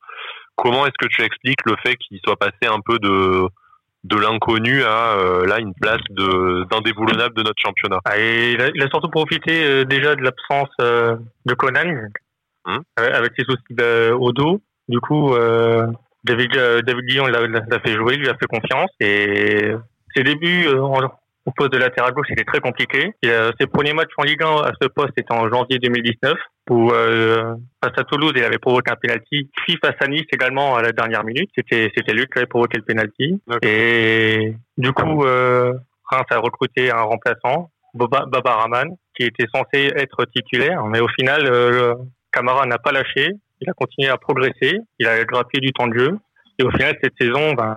Comment 0.56 0.86
est-ce 0.86 0.98
que 0.98 1.08
tu 1.08 1.22
expliques 1.22 1.64
le 1.66 1.76
fait 1.84 1.96
qu'il 1.96 2.18
soit 2.24 2.36
passé 2.36 2.66
un 2.66 2.80
peu 2.84 2.98
de 2.98 3.46
de 4.04 4.16
l'inconnu 4.16 4.84
à 4.84 5.16
là 5.48 5.58
une 5.58 5.74
place 5.74 6.00
d'indéboulonnable 6.10 7.34
de, 7.34 7.42
notre 7.42 7.60
championnat? 7.60 7.98
Ah, 8.04 8.16
et 8.16 8.52
il, 8.52 8.82
a, 8.82 8.88
surtout 8.88 9.08
profité 9.08 9.84
déjà 9.84 10.14
de 10.14 10.22
l'absence 10.22 10.70
de 10.78 11.54
Conan 11.54 12.08
hum. 12.66 12.82
avec 12.96 13.32
ses 13.36 13.44
soucis 13.44 14.12
au 14.12 14.30
dos. 14.30 14.60
Du 14.88 15.00
coup, 15.00 15.34
David, 16.22 16.52
David 16.86 17.04
Guillon 17.04 17.26
l'a 17.26 17.80
fait 17.80 17.94
jouer, 17.94 18.16
lui 18.16 18.28
a 18.28 18.36
fait 18.36 18.46
confiance 18.46 18.90
et 19.00 19.72
ses 20.14 20.22
débuts 20.22 20.68
au 21.46 21.52
poste 21.52 21.72
de 21.72 21.78
latéral 21.78 22.12
gauche, 22.12 22.26
c'était 22.28 22.44
très 22.44 22.60
compliqué. 22.60 23.12
ses 23.22 23.66
premiers 23.66 23.94
matchs 23.94 24.12
en 24.18 24.24
Ligue 24.24 24.42
1 24.42 24.46
à 24.62 24.72
ce 24.80 24.88
poste 24.88 25.12
étaient 25.16 25.32
en 25.32 25.48
janvier 25.48 25.78
2019, 25.78 26.34
où 26.70 26.90
euh, 26.90 27.54
face 27.82 27.96
à 27.96 28.04
Toulouse, 28.04 28.32
il 28.34 28.42
avait 28.42 28.58
provoqué 28.58 28.90
un 28.90 28.96
penalty. 28.96 29.48
Puis 29.56 29.78
face 29.82 29.94
à 30.00 30.08
Nice 30.08 30.26
également 30.32 30.76
à 30.76 30.82
la 30.82 30.90
dernière 30.90 31.24
minute, 31.24 31.48
c'était 31.56 31.90
c'était 31.96 32.12
lui 32.12 32.26
qui 32.26 32.38
avait 32.38 32.46
provoqué 32.46 32.78
le 32.78 32.84
penalty. 32.84 33.40
Et 33.62 34.54
du 34.76 34.92
coup, 34.92 35.24
euh, 35.24 35.72
Reims 36.10 36.26
a 36.30 36.38
recruté 36.38 36.90
un 36.90 37.02
remplaçant, 37.02 37.70
Baba, 37.94 38.54
Raman, 38.56 38.96
qui 39.16 39.24
était 39.24 39.46
censé 39.54 39.92
être 39.94 40.24
titulaire, 40.34 40.84
mais 40.86 41.00
au 41.00 41.08
final, 41.08 41.46
euh, 41.46 41.94
Camara 42.32 42.66
n'a 42.66 42.78
pas 42.78 42.92
lâché. 42.92 43.30
Il 43.60 43.70
a 43.70 43.72
continué 43.72 44.10
à 44.10 44.18
progresser. 44.18 44.78
Il 44.98 45.06
a 45.06 45.24
grappé 45.24 45.60
du 45.60 45.72
temps 45.72 45.86
de 45.86 45.98
jeu. 45.98 46.18
Et 46.58 46.64
au 46.64 46.70
final, 46.70 46.96
cette 47.02 47.14
saison, 47.18 47.54
ben, 47.54 47.74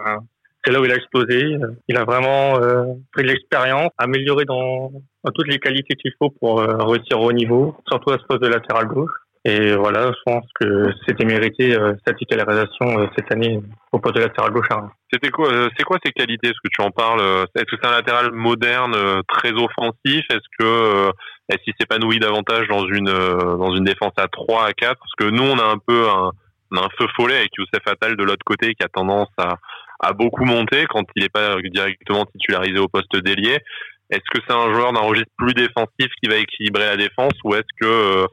c'est 0.69 0.73
là 0.73 0.81
où 0.81 0.85
il 0.85 0.91
a 0.91 0.95
explosé. 0.95 1.57
Il 1.87 1.97
a 1.97 2.03
vraiment 2.03 2.61
euh, 2.61 2.83
pris 3.11 3.23
de 3.23 3.29
l'expérience, 3.29 3.89
amélioré 3.97 4.45
dans, 4.45 4.91
toutes 5.33 5.47
les 5.47 5.57
qualités 5.57 5.95
qu'il 5.95 6.11
faut 6.19 6.29
pour 6.39 6.61
euh, 6.61 6.77
réussir 6.77 7.19
au 7.19 7.31
niveau, 7.31 7.75
surtout 7.89 8.11
à 8.11 8.17
ce 8.19 8.23
poste 8.25 8.43
de 8.43 8.47
latéral 8.47 8.85
gauche. 8.85 9.11
Et 9.45 9.73
voilà, 9.73 10.11
je 10.11 10.21
pense 10.25 10.45
que 10.59 10.91
c'était 11.07 11.25
mérité 11.25 11.73
euh, 11.73 11.93
cette 12.05 12.17
titularisation 12.17 12.99
euh, 12.99 13.07
cette 13.17 13.31
année 13.31 13.59
au 13.91 13.97
poste 13.97 14.17
de 14.17 14.21
latéral 14.21 14.51
gauche. 14.51 14.67
C'était 15.11 15.31
quoi 15.31 15.49
C'est 15.75 15.83
quoi 15.83 15.97
ces 16.05 16.11
qualités? 16.11 16.49
Est-ce 16.49 16.61
que 16.63 16.69
tu 16.71 16.81
en 16.81 16.91
parles 16.91 17.21
Est-ce 17.55 17.63
que 17.63 17.77
c'est 17.81 17.87
un 17.87 17.95
latéral 17.95 18.31
moderne, 18.31 18.93
très 19.27 19.51
offensif? 19.51 20.23
Est-ce 20.29 20.49
que 20.59 21.09
est-ce 21.49 21.63
qu'il 21.63 21.73
s'épanouit 21.79 22.19
davantage 22.19 22.67
dans 22.67 22.85
une 22.85 23.05
dans 23.05 23.73
une 23.73 23.85
défense 23.85 24.13
à 24.17 24.27
3 24.27 24.67
à 24.67 24.73
4 24.73 24.99
Parce 24.99 25.15
que 25.17 25.33
nous, 25.33 25.43
on 25.43 25.57
a 25.57 25.65
un 25.65 25.79
peu 25.79 26.07
un, 26.07 26.31
un 26.77 26.89
feu 26.97 27.07
follet 27.15 27.37
avec 27.37 27.51
Youssef 27.57 27.81
Attal 27.87 28.15
de 28.15 28.23
l'autre 28.23 28.43
côté 28.45 28.75
qui 28.75 28.83
a 28.83 28.89
tendance 28.89 29.29
à 29.37 29.55
a 29.99 30.13
beaucoup 30.13 30.45
monté 30.45 30.85
quand 30.89 31.03
il 31.15 31.23
n'est 31.23 31.29
pas 31.29 31.55
directement 31.61 32.25
titularisé 32.25 32.79
au 32.79 32.87
poste 32.87 33.15
d'ailier. 33.17 33.59
Est-ce 34.09 34.29
que 34.33 34.41
c'est 34.47 34.55
un 34.55 34.73
joueur 34.73 34.91
d'un 34.93 35.01
registre 35.01 35.31
plus 35.37 35.53
défensif 35.53 36.07
qui 36.21 36.29
va 36.29 36.37
équilibrer 36.37 36.85
la 36.85 36.97
défense 36.97 37.33
ou 37.43 37.53
est-ce 37.53 37.67
que 37.79 37.85
euh, 37.85 38.27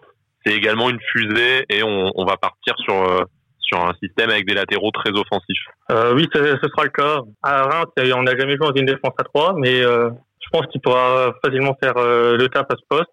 c'est 0.45 0.55
également 0.55 0.89
une 0.89 1.01
fusée 1.13 1.65
et 1.69 1.83
on, 1.83 2.13
on 2.15 2.25
va 2.25 2.37
partir 2.37 2.75
sur 2.79 2.95
euh, 2.95 3.25
sur 3.61 3.81
un 3.81 3.93
système 4.01 4.31
avec 4.31 4.47
des 4.47 4.55
latéraux 4.55 4.93
très 4.93 5.11
offensifs? 5.11 5.65
Euh, 5.91 6.15
Oui, 6.15 6.29
ce, 6.33 6.39
ce, 6.39 6.69
sera 6.69 6.85
le 6.85 6.91
cas. 6.91 7.21
À 7.43 7.65
Reims, 7.65 7.87
on 8.15 8.23
n'a 8.23 8.37
jamais 8.39 8.57
joué 8.57 8.69
dans 8.69 8.75
une 8.75 8.87
défense 8.87 9.13
à 9.19 9.25
3, 9.25 9.57
mais 9.59 9.83
euh, 9.83 10.09
je 10.41 10.49
pense 10.53 10.67
qu'il 10.69 10.81
pourra 10.81 11.35
facilement 11.45 11.77
faire 11.83 11.95
le 11.97 12.47
tap 12.47 12.73
à 12.73 12.77
ce 12.77 12.85
poste 12.89 13.11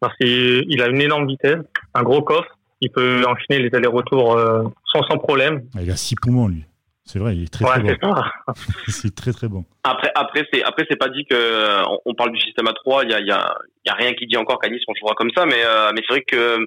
parce 0.00 0.16
qu'il 0.16 0.80
a 0.80 0.88
une 0.88 1.02
énorme 1.02 1.26
vitesse, 1.26 1.58
un 1.92 2.02
gros 2.02 2.22
coffre. 2.22 2.56
Il 2.80 2.90
peut 2.90 3.22
enchaîner 3.26 3.62
les 3.62 3.76
allers-retours 3.76 4.40
sans, 4.90 5.02
sans 5.02 5.18
problème. 5.18 5.60
Il 5.78 5.90
a 5.90 5.96
six 5.96 6.14
poumons, 6.14 6.48
lui. 6.48 6.64
C'est 7.12 7.18
vrai, 7.18 7.34
il 7.34 7.42
est 7.42 7.52
très 7.52 7.64
très 7.64 7.96
bon. 7.96 8.14
c'est 8.86 9.12
très 9.12 9.32
très 9.32 9.48
bon. 9.48 9.64
Après, 9.82 10.12
après 10.14 10.46
c'est 10.52 10.62
après 10.62 10.86
c'est 10.88 10.96
pas 10.96 11.08
dit 11.08 11.24
que 11.28 11.82
on, 12.06 12.14
parle 12.14 12.30
du 12.30 12.38
système 12.38 12.68
à 12.68 12.72
3 12.72 13.02
Il 13.02 13.10
y 13.10 13.14
a, 13.14 13.18
y, 13.18 13.32
a, 13.32 13.52
y 13.84 13.90
a 13.90 13.94
rien 13.94 14.12
qui 14.12 14.28
dit 14.28 14.36
encore 14.36 14.60
qu'à 14.60 14.68
Nice 14.68 14.84
on 14.86 14.94
jouera 14.94 15.14
comme 15.14 15.32
ça, 15.36 15.44
mais 15.44 15.60
euh, 15.64 15.90
mais 15.92 16.02
c'est 16.06 16.14
vrai 16.14 16.22
que 16.22 16.58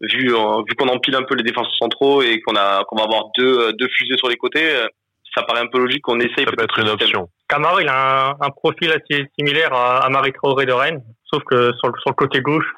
vu 0.00 0.34
euh, 0.34 0.62
vu 0.66 0.74
qu'on 0.74 0.88
empile 0.88 1.16
un 1.16 1.24
peu 1.24 1.34
les 1.34 1.42
défenses 1.42 1.68
centraux 1.78 2.22
et 2.22 2.40
qu'on 2.40 2.56
a 2.56 2.82
qu'on 2.84 2.96
va 2.96 3.04
avoir 3.04 3.24
deux 3.36 3.74
deux 3.74 3.88
fusées 3.88 4.16
sur 4.16 4.30
les 4.30 4.36
côtés, 4.36 4.66
ça 5.36 5.42
paraît 5.42 5.60
un 5.60 5.66
peu 5.66 5.78
logique 5.78 6.00
qu'on 6.00 6.18
essaye. 6.18 6.46
Ça 6.46 6.52
peut 6.56 6.64
être 6.64 6.78
une 6.78 6.88
option. 6.88 7.28
Camaro, 7.46 7.78
il 7.80 7.88
a 7.88 8.30
un, 8.30 8.36
un, 8.40 8.50
profil 8.56 8.90
assez 8.90 9.26
similaire 9.38 9.74
à, 9.74 9.98
à 9.98 10.08
Marie 10.08 10.32
Traoré 10.32 10.64
de 10.64 10.72
Rennes, 10.72 11.02
sauf 11.30 11.42
que 11.44 11.72
sur 11.74 11.88
le, 11.88 11.94
sur 12.00 12.08
le 12.08 12.14
côté 12.14 12.40
gauche, 12.40 12.72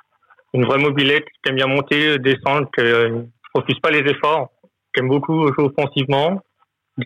une 0.55 0.65
vraie 0.65 0.79
mobilette 0.79 1.27
qui 1.27 1.51
aime 1.51 1.55
bien 1.55 1.69
monter, 1.69 2.19
descendre, 2.19 2.69
qui 2.77 2.83
ne 2.83 3.27
refuse 3.55 3.79
pas 3.79 3.93
les 3.93 4.11
efforts, 4.11 4.49
qui 4.93 5.03
aime 5.03 5.09
beaucoup 5.09 5.47
jouer 5.53 5.71
offensivement 5.73 6.43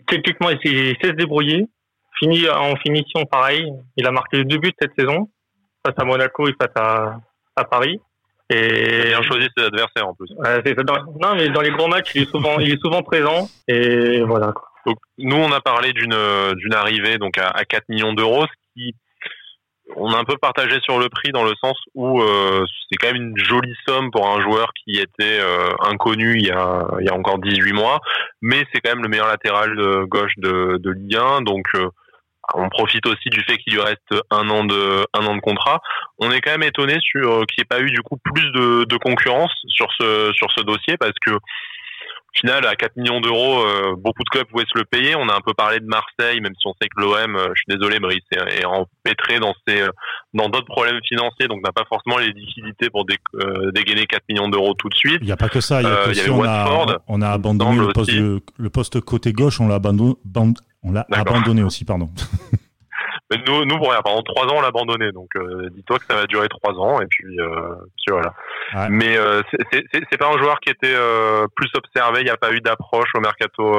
techniquement, 0.07 0.49
il 0.49 0.59
sait, 0.59 1.07
se 1.07 1.13
débrouiller. 1.13 1.67
Fini 2.19 2.47
en 2.49 2.75
finition, 2.75 3.25
pareil. 3.25 3.71
Il 3.97 4.05
a 4.05 4.11
marqué 4.11 4.43
deux 4.43 4.57
buts 4.57 4.73
cette 4.79 4.93
saison, 4.97 5.29
face 5.85 5.95
à 5.97 6.03
Monaco 6.03 6.47
et 6.47 6.55
face 6.59 6.71
à, 6.75 7.19
à 7.55 7.63
Paris. 7.63 7.99
Et 8.49 9.13
a 9.13 9.21
choisi 9.21 9.47
ses 9.55 9.63
adversaires 9.63 10.07
en 10.07 10.13
plus. 10.13 10.29
non, 10.29 11.35
mais 11.35 11.49
dans 11.49 11.61
les 11.61 11.71
gros 11.71 11.87
matchs, 11.87 12.11
il 12.15 12.23
est 12.23 12.29
souvent, 12.29 12.59
il 12.59 12.73
est 12.73 12.81
souvent 12.81 13.01
présent. 13.01 13.47
Et 13.67 14.21
voilà. 14.21 14.53
Donc, 14.85 14.97
nous, 15.17 15.37
on 15.37 15.51
a 15.51 15.61
parlé 15.61 15.93
d'une 15.93 16.53
d'une 16.55 16.73
arrivée 16.73 17.17
donc 17.17 17.37
à, 17.37 17.47
à 17.47 17.63
4 17.63 17.87
millions 17.89 18.13
d'euros, 18.13 18.45
ce 18.45 18.73
qui 18.73 18.95
on 19.95 20.11
a 20.13 20.17
un 20.17 20.23
peu 20.23 20.37
partagé 20.37 20.79
sur 20.81 20.99
le 20.99 21.09
prix 21.09 21.31
dans 21.31 21.43
le 21.43 21.53
sens 21.63 21.77
où 21.95 22.21
euh, 22.21 22.65
c'est 22.89 22.97
quand 22.97 23.13
même 23.13 23.21
une 23.21 23.37
jolie 23.37 23.75
somme 23.87 24.11
pour 24.11 24.27
un 24.27 24.41
joueur 24.41 24.71
qui 24.73 24.97
était 24.97 25.39
euh, 25.39 25.69
inconnu 25.81 26.37
il 26.37 26.45
y, 26.45 26.51
a, 26.51 26.85
il 26.99 27.05
y 27.05 27.09
a 27.09 27.13
encore 27.13 27.39
18 27.39 27.73
mois, 27.73 27.99
mais 28.41 28.65
c'est 28.71 28.81
quand 28.81 28.91
même 28.91 29.03
le 29.03 29.09
meilleur 29.09 29.27
latéral 29.27 29.75
de 29.75 30.03
gauche 30.05 30.33
de, 30.37 30.77
de 30.77 30.91
Ligue 30.91 31.15
1, 31.15 31.41
donc 31.41 31.65
euh, 31.75 31.89
on 32.53 32.69
profite 32.69 33.05
aussi 33.07 33.29
du 33.29 33.41
fait 33.43 33.57
qu'il 33.57 33.73
lui 33.73 33.81
reste 33.81 34.13
un 34.29 34.49
an 34.49 34.65
de 34.65 35.05
un 35.13 35.25
an 35.25 35.35
de 35.35 35.41
contrat. 35.41 35.79
On 36.17 36.31
est 36.31 36.41
quand 36.41 36.51
même 36.51 36.63
étonné 36.63 36.97
sur 36.99 37.45
qu'il 37.45 37.59
n'y 37.59 37.61
ait 37.61 37.65
pas 37.65 37.79
eu 37.79 37.91
du 37.91 38.01
coup 38.01 38.17
plus 38.23 38.51
de, 38.51 38.83
de 38.85 38.97
concurrence 38.97 39.53
sur 39.67 39.87
ce 39.97 40.31
sur 40.33 40.51
ce 40.51 40.61
dossier 40.61 40.97
parce 40.97 41.13
que 41.25 41.31
final, 42.33 42.65
à 42.65 42.75
4 42.75 42.95
millions 42.97 43.21
d'euros, 43.21 43.59
euh, 43.59 43.95
beaucoup 43.97 44.23
de 44.23 44.29
clubs 44.29 44.47
pouvaient 44.47 44.65
se 44.71 44.77
le 44.77 44.85
payer. 44.85 45.15
On 45.15 45.27
a 45.29 45.35
un 45.35 45.41
peu 45.41 45.53
parlé 45.53 45.79
de 45.79 45.85
Marseille, 45.85 46.39
même 46.41 46.53
si 46.59 46.67
on 46.67 46.73
sait 46.81 46.87
que 46.87 47.01
l'OM, 47.01 47.35
euh, 47.35 47.49
je 47.53 47.61
suis 47.61 47.77
désolé, 47.77 47.99
Brice, 47.99 48.23
est, 48.31 48.65
empêtré 48.65 49.39
dans 49.39 49.53
ses, 49.67 49.81
euh, 49.81 49.89
dans 50.33 50.49
d'autres 50.49 50.67
problèmes 50.67 50.99
financiers, 51.07 51.47
donc 51.47 51.63
n'a 51.63 51.71
pas 51.71 51.85
forcément 51.87 52.17
les 52.17 52.31
liquidités 52.31 52.89
pour 52.89 53.05
dégainer 53.73 54.05
4 54.05 54.23
millions 54.29 54.49
d'euros 54.49 54.73
tout 54.75 54.89
de 54.89 54.95
suite. 54.95 55.19
Il 55.21 55.25
n'y 55.25 55.31
a 55.31 55.37
pas 55.37 55.49
que 55.49 55.61
ça. 55.61 55.81
Il 55.81 55.87
y 55.87 55.91
a, 55.91 56.07
aussi, 56.07 56.29
on, 56.29 56.43
a, 56.43 56.97
on 57.07 57.21
a 57.21 57.29
abandonné 57.29 57.77
le 57.77 57.93
poste, 57.93 58.11
le 58.11 58.69
poste 58.69 59.01
côté 59.01 59.33
gauche, 59.33 59.59
on 59.59 59.67
l'a 59.67 59.75
abandonné, 59.75 60.15
on 60.83 60.91
l'a 60.91 61.05
abandonné 61.11 61.63
aussi, 61.63 61.85
pardon. 61.85 62.09
nous, 63.37 63.65
nous 63.65 63.77
pendant 63.77 64.21
trois 64.23 64.45
ans, 64.45 64.57
on 64.57 64.61
l'a 64.61 64.67
abandonné. 64.67 65.11
Donc, 65.11 65.29
euh, 65.35 65.69
dis-toi 65.71 65.99
que 65.99 66.05
ça 66.05 66.15
va 66.15 66.25
durer 66.25 66.49
trois 66.49 66.73
ans. 66.73 67.01
Et 67.01 67.07
puis, 67.07 67.39
euh, 67.39 67.75
voilà. 68.09 68.33
Mais 68.89 69.17
euh, 69.17 69.41
c'est 69.71 70.17
pas 70.17 70.29
un 70.29 70.37
joueur 70.37 70.59
qui 70.59 70.69
était 70.69 70.93
euh, 70.93 71.47
plus 71.55 71.69
observé. 71.75 72.21
Il 72.21 72.25
n'y 72.25 72.29
a 72.29 72.37
pas 72.37 72.51
eu 72.51 72.61
d'approche 72.61 73.09
au 73.15 73.19
mercato, 73.19 73.77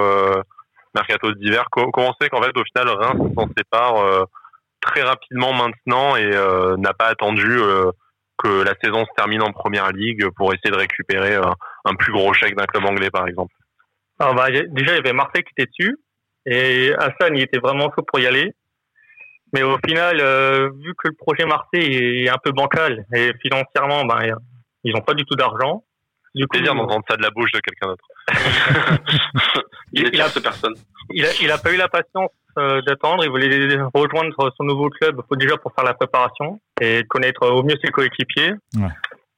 mercato 0.95 1.33
d'hiver. 1.33 1.67
Comment 1.71 2.15
c'est 2.21 2.29
qu'en 2.29 2.43
fait, 2.43 2.57
au 2.57 2.65
final, 2.65 2.88
Reims 2.88 3.33
s'en 3.37 3.49
sépare 3.57 4.27
très 4.81 5.03
rapidement 5.03 5.53
maintenant 5.53 6.17
et 6.17 6.31
n'a 6.79 6.95
pas 6.95 7.07
attendu 7.07 7.61
que 8.38 8.62
la 8.62 8.75
saison 8.83 9.05
se 9.05 9.15
termine 9.17 9.43
en 9.43 9.53
première 9.53 9.91
ligue 9.93 10.29
pour 10.37 10.53
essayer 10.53 10.71
de 10.71 10.77
récupérer 10.77 11.37
un 11.85 11.95
plus 11.95 12.12
gros 12.12 12.33
chèque 12.33 12.57
d'un 12.57 12.67
club 12.67 12.85
anglais, 12.85 13.11
par 13.11 13.29
exemple? 13.29 13.55
Alors, 14.19 14.35
bah, 14.35 14.51
déjà, 14.51 14.93
il 14.93 14.97
y 14.97 14.99
avait 14.99 15.12
Marseille 15.12 15.45
qui 15.45 15.53
était 15.57 15.71
dessus. 15.71 15.99
Et 16.45 16.93
Hassan, 16.99 17.37
il 17.37 17.43
était 17.43 17.59
vraiment 17.59 17.91
chaud 17.95 18.03
pour 18.03 18.19
y 18.19 18.27
aller. 18.27 18.53
Mais 19.53 19.62
au 19.62 19.77
final, 19.87 20.19
euh, 20.21 20.71
vu 20.83 20.95
que 20.95 21.09
le 21.09 21.15
projet 21.15 21.45
Marseille 21.45 22.25
est 22.25 22.31
un 22.31 22.38
peu 22.43 22.53
bancal 22.53 23.05
et 23.15 23.33
financièrement, 23.43 24.05
ben, 24.05 24.37
ils 24.85 24.95
n'ont 24.95 25.03
pas 25.03 25.15
du 25.15 25.25
tout 25.25 25.35
d'argent. 25.35 25.85
Du 26.35 26.47
plaisir 26.47 26.75
d'entendre 26.75 27.05
ça 27.09 27.17
de 27.17 27.23
la 27.23 27.31
bouche 27.31 27.53
de 27.53 27.61
quelqu'un 27.61 27.88
d'autre. 27.88 28.05
il, 29.93 30.09
il, 30.15 30.21
a, 30.23 30.31
personne. 30.31 30.75
Il 31.11 31.27
a, 31.27 31.29
il 31.43 31.51
a 31.51 31.59
pas 31.59 31.71
eu 31.71 31.77
la 31.77 31.88
patience 31.88 32.31
euh, 32.59 32.81
d'attendre. 32.83 33.23
Il 33.25 33.31
voulait 33.31 33.49
rejoindre 33.95 34.53
son 34.57 34.65
nouveau 34.65 34.88
club, 34.88 35.21
faut 35.29 35.37
déjà 35.37 35.59
pour 35.59 35.75
faire 35.75 35.85
la 35.85 35.93
préparation 35.93 36.59
et 36.81 37.03
connaître 37.09 37.47
au 37.47 37.62
mieux 37.62 37.77
ses 37.85 37.91
coéquipiers. 37.91 38.55
Ouais. 38.77 38.88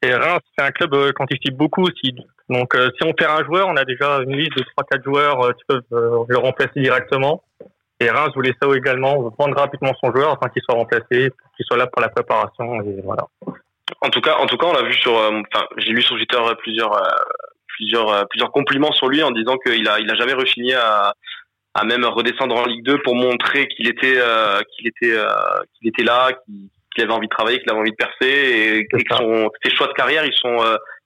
Et 0.03 0.14
Reims, 0.14 0.42
c'est 0.57 0.64
un 0.64 0.70
club 0.70 0.94
euh, 0.94 1.11
qui 1.11 1.22
anticipe 1.22 1.57
beaucoup 1.57 1.83
aussi. 1.83 2.14
Donc, 2.48 2.77
euh, 2.77 2.90
si 2.96 3.07
on 3.07 3.12
perd 3.12 3.40
un 3.40 3.44
joueur, 3.44 3.66
on 3.68 3.77
a 3.77 3.85
déjà 3.85 4.18
une 4.18 4.37
liste 4.37 4.57
de 4.57 4.62
trois, 4.62 4.85
quatre 4.88 5.03
joueurs 5.03 5.55
qui 5.57 5.64
peuvent 5.66 6.27
le 6.29 6.38
remplacer 6.38 6.81
directement. 6.81 7.42
Et 8.00 8.11
Reims 8.11 8.33
voulait 8.35 8.54
ça 8.61 8.68
également, 8.74 9.30
prendre 9.30 9.57
rapidement 9.57 9.92
son 10.02 10.12
joueur 10.12 10.33
afin 10.33 10.48
qu'il 10.48 10.62
soit 10.62 10.74
remplacé, 10.74 11.30
qu'il 11.57 11.66
soit 11.66 11.76
là 11.76 11.87
pour 11.87 12.02
la 12.02 12.09
préparation 12.09 12.80
et 12.83 13.00
voilà. 13.04 13.24
En 14.00 14.11
tout 14.11 14.20
cas, 14.20 14.37
en 14.38 14.46
tout 14.46 14.57
cas, 14.57 14.66
on 14.66 14.72
l'a 14.72 14.83
vu 14.83 14.94
sur, 14.94 15.16
euh, 15.16 15.42
enfin, 15.52 15.66
j'ai 15.76 15.90
lu 15.90 16.02
sur 16.02 16.16
Twitter 16.16 16.38
plusieurs, 16.59 16.92
euh, 16.94 17.09
plusieurs, 17.68 18.09
euh, 18.09 18.24
plusieurs 18.28 18.50
compliments 18.50 18.92
sur 18.92 19.09
lui 19.09 19.22
en 19.22 19.30
disant 19.30 19.57
qu'il 19.59 19.88
a, 19.88 20.00
il 20.00 20.11
a 20.11 20.14
jamais 20.14 20.33
rechigné 20.33 20.74
à, 20.74 21.14
à 21.74 21.85
même 21.85 22.04
redescendre 22.04 22.57
en 22.57 22.64
Ligue 22.64 22.85
2 22.85 23.02
pour 23.02 23.14
montrer 23.14 23.68
qu'il 23.68 23.88
était, 23.88 24.18
qu'il 24.76 24.88
était, 24.88 25.16
qu'il 25.74 25.88
était 25.88 26.04
là, 26.04 26.30
qu'il 26.46 27.04
avait 27.04 27.12
envie 27.12 27.26
de 27.26 27.35
travailler, 27.35 27.59
qu'il 27.59 27.70
avait 27.70 27.80
envie 27.80 27.90
de 27.90 27.96
percer 27.96 28.20
et, 28.20 28.87
que 28.87 28.98
son, 29.11 29.50
ses 29.62 29.74
choix 29.74 29.88
de 29.88 29.92
carrière, 29.92 30.24
ils 30.24 30.37
sont, 30.37 30.57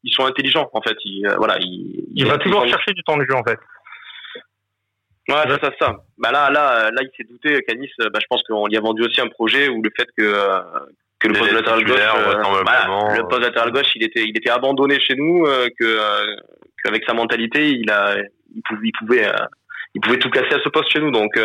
ils 0.05 0.13
sont 0.13 0.27
intelligents 0.27 0.69
en 0.73 0.83
fait. 0.83 0.97
Il, 1.05 1.27
voilà, 1.39 1.57
il, 1.61 2.05
il, 2.15 2.27
va 2.27 2.37
toujours 2.37 2.67
chercher 2.67 2.93
du 2.93 3.03
temps 3.03 3.17
de 3.17 3.25
jeu 3.25 3.35
en 3.35 3.45
fait. 3.45 3.59
Ouais, 5.29 5.43
c'est 5.47 5.63
ça, 5.63 5.71
ça. 5.79 5.97
Bah 6.17 6.33
là, 6.33 6.51
là, 6.51 6.91
là, 6.91 7.03
il 7.03 7.11
s'est 7.15 7.29
douté 7.29 7.61
Canis. 7.63 7.91
Bah, 7.99 8.19
je 8.21 8.27
pense 8.31 8.43
qu'on 8.45 8.67
lui 8.67 8.79
a 8.79 8.81
vendu 8.81 9.03
aussi 9.03 9.21
un 9.21 9.29
projet 9.29 9.69
où 9.69 9.83
le 9.83 9.91
fait 9.95 10.09
que 10.17 10.23
euh, 10.23 10.61
que 11.19 11.29
le 11.29 11.35
poste 11.35 11.53
latéral 11.53 11.85
gauche, 11.85 12.01
euh, 12.01 13.17
le 13.17 13.29
poste 13.29 13.43
latéral 13.43 13.73
gauche, 13.73 13.95
il 13.95 14.05
était, 14.05 14.23
il 14.23 14.37
était 14.37 14.51
abandonné 14.51 14.99
chez 15.01 15.17
nous, 15.17 15.45
euh, 15.45 15.69
que 15.79 15.99
qu'avec 16.83 17.05
sa 17.05 17.13
mentalité, 17.13 17.71
il 17.73 17.91
a, 17.91 18.17
il 18.55 18.63
pouvait, 18.63 18.89
il 18.89 18.93
pouvait, 18.93 19.33
il 19.95 20.01
pouvait 20.01 20.19
tout 20.19 20.31
casser 20.31 20.55
à 20.55 20.63
ce 20.65 20.69
poste 20.71 20.91
chez 20.91 21.01
nous. 21.01 21.11
Donc 21.11 21.39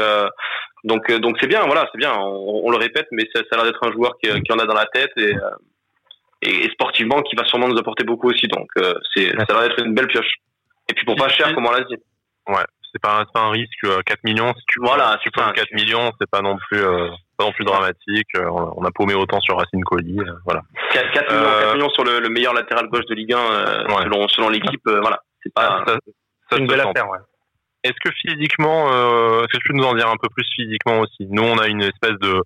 Donc 0.86 1.12
donc 1.20 1.38
c'est 1.42 1.48
bien, 1.48 1.66
voilà, 1.66 1.90
c'est 1.92 1.98
bien. 1.98 2.14
On, 2.18 2.70
le 2.72 2.78
répète, 2.78 3.08
mais 3.12 3.28
ça, 3.36 3.42
ça 3.52 3.60
a 3.60 3.64
l'air 3.64 3.66
d'être 3.66 3.86
un 3.86 3.92
joueur 3.92 4.14
qui, 4.24 4.30
qui, 4.44 4.54
en 4.54 4.60
a 4.60 4.66
dans 4.66 4.76
la 4.76 4.86
tête 4.86 5.12
et, 5.18 5.34
et, 6.42 6.70
sportivement 6.70 7.22
qui 7.22 7.36
va 7.36 7.44
sûrement 7.46 7.68
nous 7.68 7.78
apporter 7.78 8.06
beaucoup 8.06 8.30
aussi. 8.30 8.48
Donc 8.48 8.70
c'est 9.14 9.32
ça 9.32 9.46
a 9.50 9.54
l'air 9.54 9.68
d'être 9.68 9.84
une 9.84 9.94
belle 9.94 10.08
pioche. 10.08 10.36
Et 10.90 10.94
puis 10.94 11.04
pour 11.04 11.16
pas 11.16 11.28
cher, 11.28 11.54
comme 11.54 11.66
on 11.66 11.72
l'a 11.72 11.82
dit. 11.82 11.98
Ouais, 12.48 12.64
c'est 12.94 13.02
pas, 13.02 13.26
pas 13.34 13.42
un 13.42 13.50
risque. 13.50 13.86
4 14.06 14.24
millions, 14.24 14.54
si 14.56 14.64
tu, 14.68 14.80
voilà, 14.80 15.18
tu 15.22 15.30
4 15.32 15.56
millions, 15.74 16.12
c'est 16.20 16.30
pas 16.30 16.42
non 16.42 16.58
plus 16.58 16.82
pas 17.38 17.46
non 17.46 17.52
plus 17.52 17.66
dramatique. 17.66 18.30
On 18.40 18.86
a 18.86 18.92
paumé 18.92 19.16
autant 19.16 19.42
sur 19.42 19.58
Racine 19.58 19.84
Colli, 19.84 20.20
voilà. 20.46 20.62
4, 20.92 21.12
4 21.12 21.34
millions, 21.34 21.44
4 21.44 21.74
millions 21.76 21.90
sur 21.90 22.04
le, 22.04 22.20
le, 22.20 22.30
meilleur 22.30 22.54
latéral 22.54 22.88
gauche 22.88 23.06
de 23.06 23.16
Ligue 23.16 23.34
1 23.34 23.38
selon 24.04 24.28
selon 24.28 24.50
l'équipe, 24.50 24.82
voilà. 24.86 25.20
C'est 25.42 25.54
pas. 25.54 25.84
Ça, 25.88 25.98
ça 26.50 26.58
une 26.58 26.68
belle 26.68 26.82
affaire, 26.82 27.10
ouais. 27.10 27.20
Est-ce 27.84 28.00
que 28.02 28.12
physiquement, 28.16 28.94
euh, 28.94 29.42
est-ce 29.42 29.58
que 29.58 29.64
tu 29.64 29.70
peux 29.70 29.78
nous 29.78 29.84
en 29.84 29.94
dire 29.94 30.08
un 30.08 30.16
peu 30.16 30.30
plus 30.30 30.48
physiquement 30.56 31.02
aussi? 31.02 31.28
Nous, 31.30 31.44
on 31.44 31.58
a 31.58 31.68
une 31.68 31.82
espèce 31.82 32.18
de, 32.22 32.42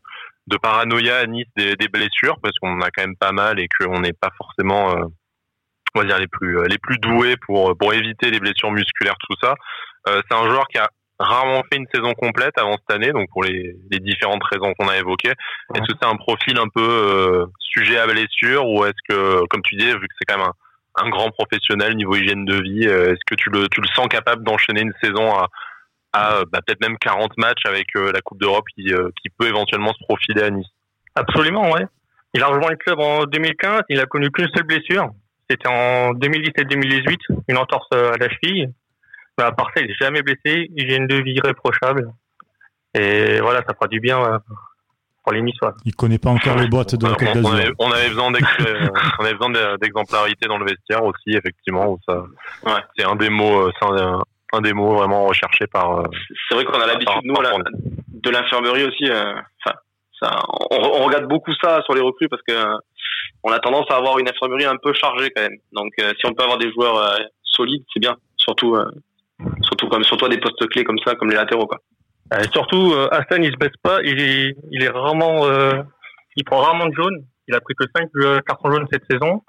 de 0.47 0.57
paranoïa 0.57 1.17
à 1.17 1.25
Nice 1.27 1.45
des, 1.55 1.75
des 1.75 1.87
blessures 1.87 2.37
parce 2.41 2.57
qu'on 2.59 2.71
en 2.71 2.81
a 2.81 2.89
quand 2.89 3.03
même 3.03 3.15
pas 3.15 3.31
mal 3.31 3.59
et 3.59 3.67
qu'on 3.67 3.99
n'est 3.99 4.13
pas 4.13 4.31
forcément, 4.35 4.97
euh, 4.97 5.05
on 5.97 6.01
va 6.01 6.05
dire 6.05 6.19
les 6.19 6.27
plus 6.27 6.57
les 6.67 6.77
plus 6.77 6.97
doués 6.97 7.35
pour 7.45 7.77
pour 7.77 7.93
éviter 7.93 8.31
les 8.31 8.39
blessures 8.39 8.71
musculaires, 8.71 9.17
tout 9.27 9.35
ça. 9.41 9.55
Euh, 10.07 10.21
c'est 10.29 10.37
un 10.37 10.49
joueur 10.49 10.67
qui 10.67 10.77
a 10.77 10.89
rarement 11.19 11.63
fait 11.71 11.77
une 11.77 11.87
saison 11.93 12.13
complète 12.13 12.57
avant 12.57 12.77
cette 12.77 12.95
année, 12.95 13.11
donc 13.11 13.27
pour 13.31 13.43
les, 13.43 13.75
les 13.89 13.99
différentes 13.99 14.43
raisons 14.43 14.73
qu'on 14.77 14.87
a 14.87 14.97
évoquées. 14.97 15.33
Est-ce 15.73 15.81
que 15.81 15.97
c'est 15.99 16.07
un 16.07 16.15
profil 16.15 16.57
un 16.59 16.67
peu 16.67 16.87
euh, 16.87 17.45
sujet 17.59 17.97
à 17.97 18.05
blessure 18.05 18.67
ou 18.67 18.85
est-ce 18.85 19.01
que, 19.09 19.45
comme 19.47 19.63
tu 19.63 19.75
dis, 19.75 19.85
vu 19.85 20.07
que 20.07 20.13
c'est 20.19 20.25
quand 20.25 20.37
même 20.37 20.47
un 20.47 20.53
un 20.97 21.09
grand 21.09 21.31
professionnel 21.31 21.95
niveau 21.95 22.15
hygiène 22.15 22.45
de 22.45 22.61
vie. 22.61 22.87
Euh, 22.87 23.13
est-ce 23.13 23.21
que 23.25 23.35
tu 23.35 23.49
le, 23.49 23.67
tu 23.69 23.81
le 23.81 23.87
sens 23.87 24.07
capable 24.07 24.43
d'enchaîner 24.43 24.81
une 24.81 24.93
saison 25.01 25.33
à, 25.35 25.47
à 26.13 26.43
bah, 26.51 26.59
peut-être 26.65 26.81
même 26.81 26.97
40 26.97 27.37
matchs 27.37 27.65
avec 27.65 27.87
euh, 27.95 28.11
la 28.11 28.21
Coupe 28.21 28.39
d'Europe 28.39 28.65
qui, 28.75 28.93
euh, 28.93 29.09
qui 29.21 29.29
peut 29.29 29.47
éventuellement 29.47 29.93
se 29.93 30.03
profiler 30.03 30.43
à 30.43 30.49
Nice? 30.49 30.67
Absolument, 31.15 31.71
ouais. 31.71 31.85
Il 32.33 32.43
a 32.43 32.47
rejoint 32.47 32.71
le 32.71 32.77
club 32.77 32.99
en 32.99 33.25
2015. 33.25 33.81
Il 33.89 33.99
a 33.99 34.05
connu 34.05 34.29
qu'une 34.31 34.49
seule 34.55 34.65
blessure. 34.65 35.09
C'était 35.49 35.69
en 35.69 36.13
2017-2018, 36.13 37.17
une 37.47 37.57
entorse 37.57 37.87
à 37.91 38.17
la 38.17 38.29
cheville. 38.29 38.71
Mais 39.37 39.45
à 39.45 39.51
part 39.51 39.67
ça, 39.75 39.81
il 39.81 39.87
n'est 39.87 39.93
jamais 39.95 40.21
blessé. 40.21 40.69
Hygiène 40.75 41.07
de 41.07 41.15
vie 41.15 41.33
irréprochable. 41.33 42.11
Et 42.93 43.39
voilà, 43.39 43.63
ça 43.67 43.73
fera 43.73 43.87
du 43.87 43.99
bien 43.99 44.41
il 45.35 45.43
les 45.43 45.53
Il 45.85 45.95
connaît 45.95 46.17
pas 46.17 46.29
encore 46.29 46.57
les 46.57 46.67
boîtes 46.67 46.95
de 46.95 47.07
la 47.07 47.15
Côte 47.15 47.33
d'Azur. 47.33 47.73
On, 47.79 47.91
avait 47.91 48.09
besoin 48.09 48.31
d'exemplarité 49.81 50.47
dans 50.47 50.57
le 50.57 50.65
vestiaire 50.65 51.03
aussi, 51.03 51.31
effectivement. 51.35 51.97
ça, 52.07 52.23
c'est 52.97 53.05
un 53.05 53.15
des 53.15 53.29
mots, 53.29 53.67
euh, 53.67 54.19
un, 54.53 54.61
des 54.61 54.73
mots 54.73 54.95
vraiment 54.95 55.25
recherchés 55.25 55.67
par. 55.67 55.99
Euh, 55.99 56.03
c'est 56.47 56.55
vrai 56.55 56.65
qu'on 56.65 56.79
a 56.79 56.87
l'habitude 56.87 57.23
nous 57.23 57.35
de 57.35 58.29
l'infirmerie 58.29 58.85
aussi. 58.85 59.09
Euh, 59.09 59.33
ça, 60.21 60.31
on, 60.71 61.03
regarde 61.05 61.27
beaucoup 61.27 61.53
ça 61.61 61.81
sur 61.83 61.93
les 61.93 62.01
recrues 62.01 62.29
parce 62.29 62.41
que 62.47 62.53
on 63.43 63.51
a 63.51 63.59
tendance 63.59 63.85
à 63.89 63.95
avoir 63.95 64.19
une 64.19 64.27
infirmerie 64.27 64.65
un 64.65 64.77
peu 64.77 64.93
chargée 64.93 65.29
quand 65.35 65.43
même. 65.43 65.57
Donc 65.71 65.93
si 65.97 66.25
on 66.25 66.33
peut 66.33 66.43
avoir 66.43 66.57
des 66.57 66.71
joueurs 66.71 67.17
solides, 67.43 67.83
c'est 67.93 67.99
bien. 67.99 68.15
Surtout, 68.35 68.77
surtout 69.61 69.87
comme 69.87 70.03
surtout 70.03 70.25
à 70.25 70.29
des 70.29 70.39
postes 70.39 70.67
clés 70.69 70.83
comme 70.83 70.99
ça, 71.05 71.15
comme 71.15 71.29
les 71.29 71.35
latéraux 71.35 71.67
quoi. 71.67 71.79
Euh, 72.33 72.43
surtout, 72.51 72.93
euh, 72.93 73.07
Hassan, 73.11 73.43
il 73.43 73.51
se 73.51 73.57
baisse 73.57 73.75
pas. 73.81 73.99
Il 74.03 74.19
est, 74.21 74.55
il 74.71 74.83
est 74.83 74.89
rarement, 74.89 75.45
euh, 75.45 75.81
il 76.35 76.43
prend 76.43 76.59
rarement 76.59 76.87
de 76.87 76.93
jaune. 76.93 77.25
Il 77.47 77.55
a 77.55 77.61
pris 77.61 77.73
que 77.75 77.85
5 77.95 78.09
euh, 78.17 78.39
cartons 78.45 78.71
jaunes 78.71 78.87
cette 78.91 79.05
saison. 79.09 79.43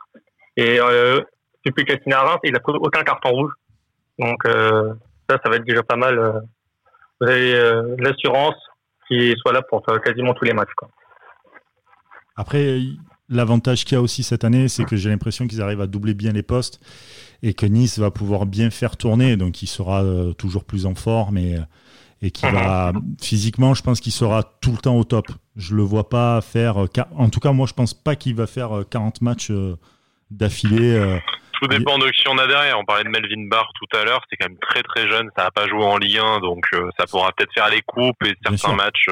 Et 0.57 0.79
euh, 0.81 1.21
depuis 1.65 1.85
qu'il 1.85 1.95
est 1.95 2.13
à 2.13 2.23
Reims, 2.23 2.41
il 2.45 2.55
a 2.55 2.61
pris 2.61 2.73
aucun 2.75 3.03
carton 3.03 3.31
rouge. 3.31 3.53
Donc 4.19 4.45
euh, 4.47 4.95
ça, 5.29 5.39
ça 5.43 5.51
va 5.51 5.57
être 5.57 5.65
déjà 5.65 5.83
pas 5.83 5.97
mal. 5.97 6.43
vous 7.21 7.29
avez 7.29 7.83
l'assurance 7.99 8.57
qu'il 9.07 9.37
soit 9.39 9.53
là 9.53 9.63
pour 9.63 9.85
quasiment 10.05 10.35
tous 10.35 10.45
les 10.45 10.53
matchs. 10.53 10.73
Quoi. 10.77 10.89
Après, 12.37 12.79
l'avantage 13.29 13.85
qu'il 13.85 13.95
y 13.95 13.99
a 13.99 14.03
aussi 14.03 14.23
cette 14.23 14.45
année, 14.45 14.69
c'est 14.69 14.85
que 14.85 14.97
j'ai 14.97 15.11
l'impression 15.11 15.47
qu'ils 15.47 15.63
arrivent 15.63 15.81
à 15.81 15.87
doubler 15.87 16.15
bien 16.15 16.33
les 16.33 16.43
postes 16.43 16.81
et 17.43 17.55
que 17.55 17.67
Nice 17.67 17.99
va 17.99 18.11
pouvoir 18.11 18.47
bien 18.47 18.71
faire 18.71 18.97
tourner. 18.97 19.37
Donc 19.37 19.63
il 19.63 19.67
sera 19.67 20.05
toujours 20.37 20.65
plus 20.65 20.87
en 20.87 20.95
forme 20.95 21.39
et 21.39 21.59
et 22.23 22.31
qui 22.31 22.43
va 22.43 22.93
physiquement, 23.21 23.75
je 23.75 23.83
pense 23.83 24.01
qu'il 24.01 24.13
sera 24.13 24.43
tout 24.61 24.73
le 24.73 24.79
temps 24.79 24.97
au 24.97 25.05
top. 25.05 25.27
Je 25.57 25.75
le 25.75 25.83
vois 25.83 26.09
pas 26.09 26.41
faire, 26.41 26.85
euh, 26.85 26.89
en 27.17 27.29
tout 27.29 27.41
cas 27.41 27.53
moi 27.53 27.67
je 27.67 27.75
pense 27.75 27.95
pas 27.95 28.17
qu'il 28.17 28.35
va 28.35 28.47
faire 28.47 28.85
40 28.91 29.17
euh, 29.17 29.25
matchs 29.25 29.51
euh, 29.51 29.77
d'affilée. 30.31 31.19
Tout 31.61 31.69
dépend 31.69 31.99
de 31.99 32.09
qui 32.11 32.29
on 32.29 32.39
a 32.39 32.47
derrière. 32.47 32.79
On 32.79 32.85
parlait 32.85 33.05
de 33.05 33.09
Melvin 33.09 33.49
Barr 33.49 33.69
tout 33.75 33.97
à 33.97 34.05
l'heure, 34.05 34.21
c'est 34.29 34.37
quand 34.37 34.49
même 34.49 34.59
très 34.59 34.83
très 34.83 35.09
jeune, 35.09 35.31
ça 35.37 35.45
n'a 35.45 35.51
pas 35.51 35.67
joué 35.67 35.85
en 35.85 35.97
Ligue 35.97 36.19
1, 36.19 36.41
donc 36.41 36.65
ça 36.99 37.07
pourra 37.07 37.33
peut-être 37.33 37.53
faire 37.53 37.69
les 37.69 37.83
coupes 37.83 38.23
et 38.25 38.35
certains 38.45 38.75
matchs. 38.75 39.07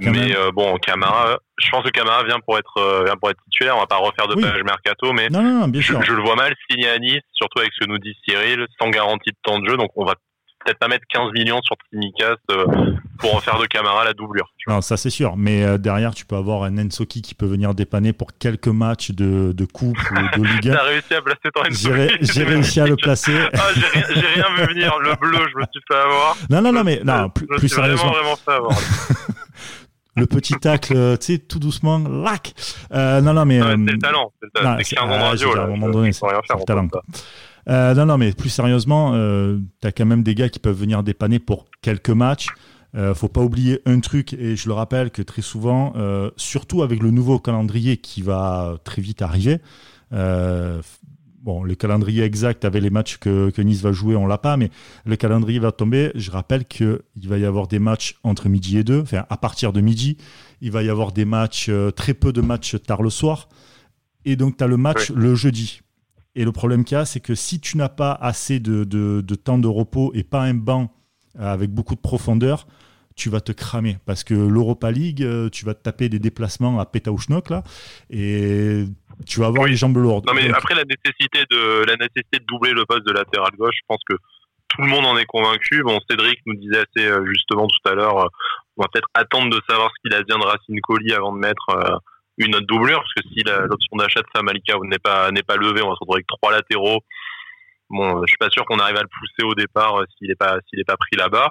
mais 0.00 0.34
bon, 0.52 0.76
Camara, 0.78 1.38
je 1.58 1.70
pense 1.70 1.84
que 1.84 1.90
Camara 1.90 2.24
vient 2.24 2.40
pour 2.40 2.58
être 2.58 3.04
vient 3.04 3.16
pour 3.16 3.30
être 3.30 3.40
titulaire. 3.50 3.76
On 3.76 3.80
va 3.80 3.86
pas 3.86 3.96
refaire 3.96 4.28
de 4.28 4.40
page 4.40 4.62
mercato, 4.64 5.12
mais 5.12 5.28
je, 5.30 5.94
je, 6.02 6.12
le 6.12 6.22
vois 6.22 6.36
mal 6.36 6.54
signer 6.70 6.88
à 6.88 6.98
Nice, 6.98 7.22
surtout 7.32 7.60
avec 7.60 7.72
ce 7.74 7.84
que 7.84 7.90
nous 7.90 7.98
dit 7.98 8.16
Cyril, 8.26 8.66
sans 8.80 8.90
garantie 8.90 9.30
de 9.30 9.38
temps 9.42 9.58
de 9.58 9.68
jeu. 9.68 9.76
Donc 9.76 9.90
on 9.96 10.04
va 10.04 10.14
peut-être 10.64 10.78
pas 10.78 10.88
mettre 10.88 11.04
15 11.12 11.32
millions 11.32 11.60
sur 11.62 11.76
Timicast 11.90 12.38
euh, 12.50 12.66
pour 13.18 13.34
en 13.34 13.40
faire 13.40 13.58
de 13.58 13.66
Camara 13.66 14.04
la 14.04 14.12
doublure. 14.12 14.52
Non, 14.66 14.80
ça 14.80 14.96
c'est 14.96 15.10
sûr. 15.10 15.36
Mais 15.36 15.64
euh, 15.64 15.78
derrière, 15.78 16.14
tu 16.14 16.24
peux 16.24 16.36
avoir 16.36 16.64
un 16.64 16.78
Ensoki 16.78 17.22
qui 17.22 17.34
peut 17.34 17.46
venir 17.46 17.74
dépanner 17.74 18.12
pour 18.12 18.28
quelques 18.38 18.68
matchs 18.68 19.10
de, 19.10 19.52
de 19.52 19.64
coupe 19.64 19.98
ou 19.98 20.40
de 20.40 20.46
Ligue 20.54 20.68
1. 20.68 20.74
T'as 20.74 20.82
réussi 20.84 21.14
à 21.14 21.22
placer 21.22 21.50
ton 21.54 21.62
Ensoki 21.62 22.16
J'ai 22.20 22.44
réussi 22.44 22.80
à 22.80 22.86
le 22.86 22.96
placer. 22.96 23.36
ah, 23.54 23.58
j'ai 23.74 24.00
rien, 24.00 24.24
rien, 24.34 24.54
vu 24.56 24.74
venir. 24.74 24.98
Le 24.98 25.14
bleu, 25.16 25.38
je 25.52 25.58
me 25.58 25.64
suis 25.72 25.82
fait 25.88 25.98
avoir. 25.98 26.36
Non, 26.48 26.60
non, 26.60 26.72
non, 26.72 26.84
mais 26.84 27.00
non, 27.04 27.30
plus, 27.30 27.46
plus 27.46 27.68
sérieusement. 27.68 28.10
Vraiment, 28.10 28.34
vraiment 28.34 28.36
fait 28.36 28.52
avoir. 28.52 28.76
le 30.16 30.26
petit 30.26 30.54
tacle, 30.54 30.94
euh, 30.96 31.16
tu 31.16 31.34
sais, 31.34 31.38
tout 31.38 31.58
doucement, 31.58 31.98
lac. 31.98 32.52
Euh, 32.92 33.20
non, 33.20 33.32
non, 33.32 33.44
mais. 33.44 33.60
c'est 33.60 33.76
le 33.76 33.98
talent. 33.98 34.32
C'est 34.42 34.96
15 34.96 35.04
ans 35.04 35.08
de 35.08 35.22
radio. 35.22 35.56
À 35.56 35.62
un 35.62 35.66
moment 35.68 35.88
donné, 35.88 36.12
c'est 36.12 36.26
le 36.26 36.64
talent. 36.64 36.88
Euh, 37.68 37.94
non, 37.94 38.06
non, 38.06 38.18
mais 38.18 38.32
plus 38.32 38.48
sérieusement, 38.48 39.12
euh, 39.14 39.58
tu 39.80 39.86
as 39.86 39.92
quand 39.92 40.06
même 40.06 40.22
des 40.22 40.34
gars 40.34 40.48
qui 40.48 40.58
peuvent 40.58 40.78
venir 40.78 41.02
dépanner 41.02 41.38
pour 41.38 41.66
quelques 41.82 42.10
matchs. 42.10 42.48
Euh, 42.96 43.14
faut 43.14 43.28
pas 43.28 43.42
oublier 43.42 43.80
un 43.86 44.00
truc, 44.00 44.32
et 44.32 44.56
je 44.56 44.68
le 44.68 44.74
rappelle 44.74 45.10
que 45.10 45.22
très 45.22 45.42
souvent, 45.42 45.92
euh, 45.96 46.30
surtout 46.36 46.82
avec 46.82 47.02
le 47.02 47.10
nouveau 47.12 47.38
calendrier 47.38 47.98
qui 47.98 48.22
va 48.22 48.78
très 48.82 49.00
vite 49.00 49.22
arriver, 49.22 49.58
bon, 51.42 51.62
le 51.62 51.74
calendrier 51.74 52.24
exact 52.24 52.64
avec 52.64 52.82
les 52.82 52.90
matchs 52.90 53.16
que, 53.16 53.50
que 53.50 53.62
Nice 53.62 53.80
va 53.80 53.92
jouer, 53.92 54.16
on 54.16 54.26
l'a 54.26 54.38
pas, 54.38 54.56
mais 54.56 54.70
le 55.06 55.16
calendrier 55.16 55.58
va 55.60 55.72
tomber. 55.72 56.10
Je 56.16 56.30
rappelle 56.30 56.64
qu'il 56.64 56.98
va 57.14 57.38
y 57.38 57.44
avoir 57.44 57.68
des 57.68 57.78
matchs 57.78 58.16
entre 58.24 58.48
midi 58.48 58.76
et 58.76 58.84
deux, 58.84 59.00
enfin 59.02 59.24
à 59.30 59.36
partir 59.36 59.72
de 59.72 59.80
midi, 59.80 60.16
il 60.60 60.72
va 60.72 60.82
y 60.82 60.90
avoir 60.90 61.12
des 61.12 61.24
matchs, 61.24 61.70
très 61.94 62.12
peu 62.12 62.32
de 62.32 62.40
matchs 62.40 62.76
tard 62.82 63.02
le 63.02 63.10
soir, 63.10 63.48
et 64.24 64.34
donc 64.34 64.56
tu 64.56 64.64
as 64.64 64.66
le 64.66 64.76
match 64.76 65.10
le 65.12 65.36
jeudi. 65.36 65.80
Et 66.36 66.44
le 66.44 66.52
problème 66.52 66.84
qu'il 66.84 66.96
y 66.96 67.00
a, 67.00 67.04
c'est 67.04 67.20
que 67.20 67.34
si 67.34 67.60
tu 67.60 67.76
n'as 67.76 67.88
pas 67.88 68.12
assez 68.12 68.60
de, 68.60 68.84
de, 68.84 69.34
temps 69.34 69.58
de 69.58 69.66
repos 69.66 70.12
et 70.14 70.22
pas 70.22 70.42
un 70.42 70.54
banc 70.54 70.94
euh, 71.38 71.52
avec 71.52 71.70
beaucoup 71.70 71.94
de 71.94 72.00
profondeur, 72.00 72.66
tu 73.16 73.30
vas 73.30 73.40
te 73.40 73.52
cramer. 73.52 73.98
Parce 74.06 74.22
que 74.22 74.34
l'Europa 74.34 74.90
League, 74.90 75.22
euh, 75.22 75.48
tu 75.50 75.64
vas 75.64 75.74
te 75.74 75.82
taper 75.82 76.08
des 76.08 76.20
déplacements 76.20 76.78
à 76.78 76.86
Pétaouchnok, 76.86 77.50
là, 77.50 77.64
et 78.10 78.84
tu 79.26 79.40
vas 79.40 79.46
avoir 79.46 79.66
les 79.66 79.76
jambes 79.76 79.96
lourdes. 79.96 80.26
Non, 80.26 80.34
mais 80.34 80.48
après, 80.50 80.74
la 80.74 80.84
nécessité, 80.84 81.44
de, 81.50 81.84
la 81.84 81.96
nécessité 81.96 82.38
de 82.38 82.44
doubler 82.46 82.72
le 82.72 82.84
poste 82.86 83.06
de 83.06 83.12
latéral 83.12 83.50
gauche, 83.58 83.74
je 83.74 83.86
pense 83.88 84.00
que 84.08 84.14
tout 84.68 84.82
le 84.82 84.88
monde 84.88 85.04
en 85.04 85.18
est 85.18 85.26
convaincu. 85.26 85.82
Bon, 85.82 85.98
Cédric 86.08 86.38
nous 86.46 86.54
disait 86.54 86.78
assez 86.78 87.06
euh, 87.06 87.26
justement 87.26 87.66
tout 87.66 87.88
à 87.88 87.94
l'heure, 87.94 88.30
on 88.76 88.82
va 88.82 88.88
peut-être 88.92 89.08
attendre 89.14 89.50
de 89.50 89.60
savoir 89.68 89.90
ce 89.90 90.00
qu'il 90.08 90.16
a 90.16 90.22
bien 90.22 90.38
de 90.38 90.44
Racine 90.44 90.80
Colli 90.80 91.12
avant 91.12 91.32
de 91.32 91.38
mettre 91.38 92.00
une 92.40 92.56
autre 92.56 92.66
doublure, 92.66 93.00
parce 93.00 93.14
que 93.14 93.32
si 93.32 93.42
l'option 93.44 93.96
d'achat 93.96 94.20
de 94.20 94.26
Samalika 94.34 94.74
n'est 94.84 94.98
pas 94.98 95.30
n'est 95.30 95.42
pas 95.42 95.56
levée, 95.56 95.82
on 95.82 95.88
va 95.88 95.94
se 95.94 96.00
retrouver 96.00 96.18
avec 96.18 96.26
trois 96.26 96.52
latéraux. 96.52 97.00
Bon, 97.90 98.22
je 98.24 98.28
suis 98.28 98.38
pas 98.38 98.50
sûr 98.50 98.64
qu'on 98.66 98.78
arrive 98.78 98.96
à 98.96 99.02
le 99.02 99.08
pousser 99.08 99.42
au 99.42 99.54
départ 99.54 100.00
euh, 100.00 100.04
s'il 100.16 100.30
est 100.30 100.36
pas 100.36 100.58
s'il 100.68 100.78
est 100.78 100.84
pas 100.84 100.96
pris 100.96 101.16
là-bas. 101.16 101.50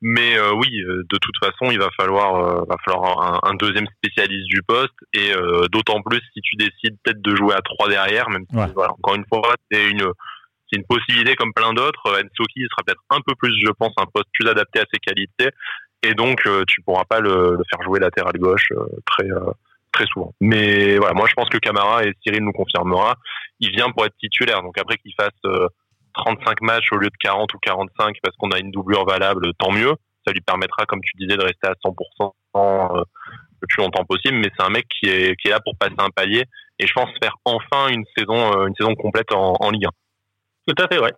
Mais 0.00 0.38
euh, 0.38 0.52
oui, 0.54 0.80
euh, 0.80 1.02
de 1.10 1.18
toute 1.18 1.36
façon, 1.42 1.72
il 1.72 1.78
va 1.78 1.88
falloir 1.96 2.64
va 2.66 2.76
falloir 2.84 3.44
un, 3.44 3.54
deuxième 3.54 3.86
spécialiste 3.98 4.46
du 4.46 4.62
poste 4.62 4.94
et 5.12 5.32
d'autant 5.70 6.00
plus 6.02 6.20
si 6.32 6.40
tu 6.40 6.56
décides 6.56 6.96
peut-être 7.02 7.20
de 7.20 7.36
jouer 7.36 7.54
à 7.54 7.60
trois 7.60 7.88
derrière, 7.88 8.30
même 8.30 8.44
si 8.48 8.56
voilà, 8.74 8.92
encore 8.92 9.14
une 9.14 9.26
fois, 9.26 9.54
c'est 9.70 9.90
une 9.90 10.06
c'est 10.70 10.78
une 10.78 10.86
possibilité 10.86 11.34
comme 11.36 11.52
plein 11.52 11.72
d'autres. 11.72 12.08
Ensoki 12.08 12.62
sera 12.70 12.82
peut-être 12.86 13.02
un 13.10 13.20
peu 13.26 13.34
plus, 13.34 13.54
je 13.64 13.70
pense, 13.72 13.92
un 13.98 14.06
poste 14.06 14.28
plus 14.32 14.48
adapté 14.48 14.80
à 14.80 14.84
ses 14.92 14.98
qualités 14.98 15.50
et 16.02 16.14
donc 16.14 16.48
tu 16.66 16.80
pourras 16.82 17.04
pas 17.04 17.20
le, 17.20 17.56
le 17.56 17.62
faire 17.70 17.82
jouer 17.84 18.00
latéral 18.00 18.32
gauche 18.38 18.72
très 19.06 19.28
très 19.92 20.06
souvent. 20.06 20.32
Mais 20.40 20.96
voilà, 20.96 21.14
moi 21.14 21.26
je 21.28 21.34
pense 21.34 21.48
que 21.48 21.58
Camara 21.58 22.04
et 22.04 22.12
Cyril 22.22 22.42
nous 22.42 22.52
confirmera, 22.52 23.14
il 23.60 23.70
vient 23.70 23.90
pour 23.90 24.04
être 24.04 24.16
titulaire. 24.18 24.62
Donc 24.62 24.76
après 24.78 24.96
qu'il 24.96 25.12
fasse 25.18 25.30
35 26.14 26.50
euh, 26.50 26.54
matchs 26.62 26.92
au 26.92 26.96
lieu 26.96 27.08
de 27.08 27.16
40 27.20 27.52
ou 27.54 27.58
45 27.58 28.16
parce 28.22 28.36
qu'on 28.36 28.50
a 28.50 28.58
une 28.58 28.70
doublure 28.70 29.04
valable, 29.04 29.52
tant 29.58 29.70
mieux. 29.70 29.94
Ça 30.26 30.32
lui 30.32 30.40
permettra, 30.40 30.86
comme 30.86 31.00
tu 31.02 31.12
disais, 31.18 31.36
de 31.36 31.42
rester 31.42 31.66
à 31.66 31.74
100% 31.84 32.32
euh, 32.56 33.04
le 33.60 33.66
plus 33.68 33.82
longtemps 33.82 34.04
possible. 34.04 34.38
Mais 34.38 34.50
c'est 34.56 34.64
un 34.64 34.70
mec 34.70 34.86
qui 34.88 35.08
est, 35.08 35.36
qui 35.36 35.48
est 35.48 35.50
là 35.50 35.60
pour 35.60 35.76
passer 35.78 35.94
un 35.98 36.10
palier 36.10 36.44
et 36.78 36.86
je 36.86 36.92
pense 36.92 37.10
faire 37.22 37.36
enfin 37.44 37.88
une 37.88 38.04
saison, 38.16 38.56
euh, 38.56 38.66
une 38.66 38.74
saison 38.74 38.94
complète 38.94 39.32
en, 39.32 39.54
en 39.60 39.70
Ligue 39.70 39.86
1. 39.86 39.90
Tout 40.68 40.82
à 40.82 40.88
fait, 40.88 41.00
ouais. 41.00 41.12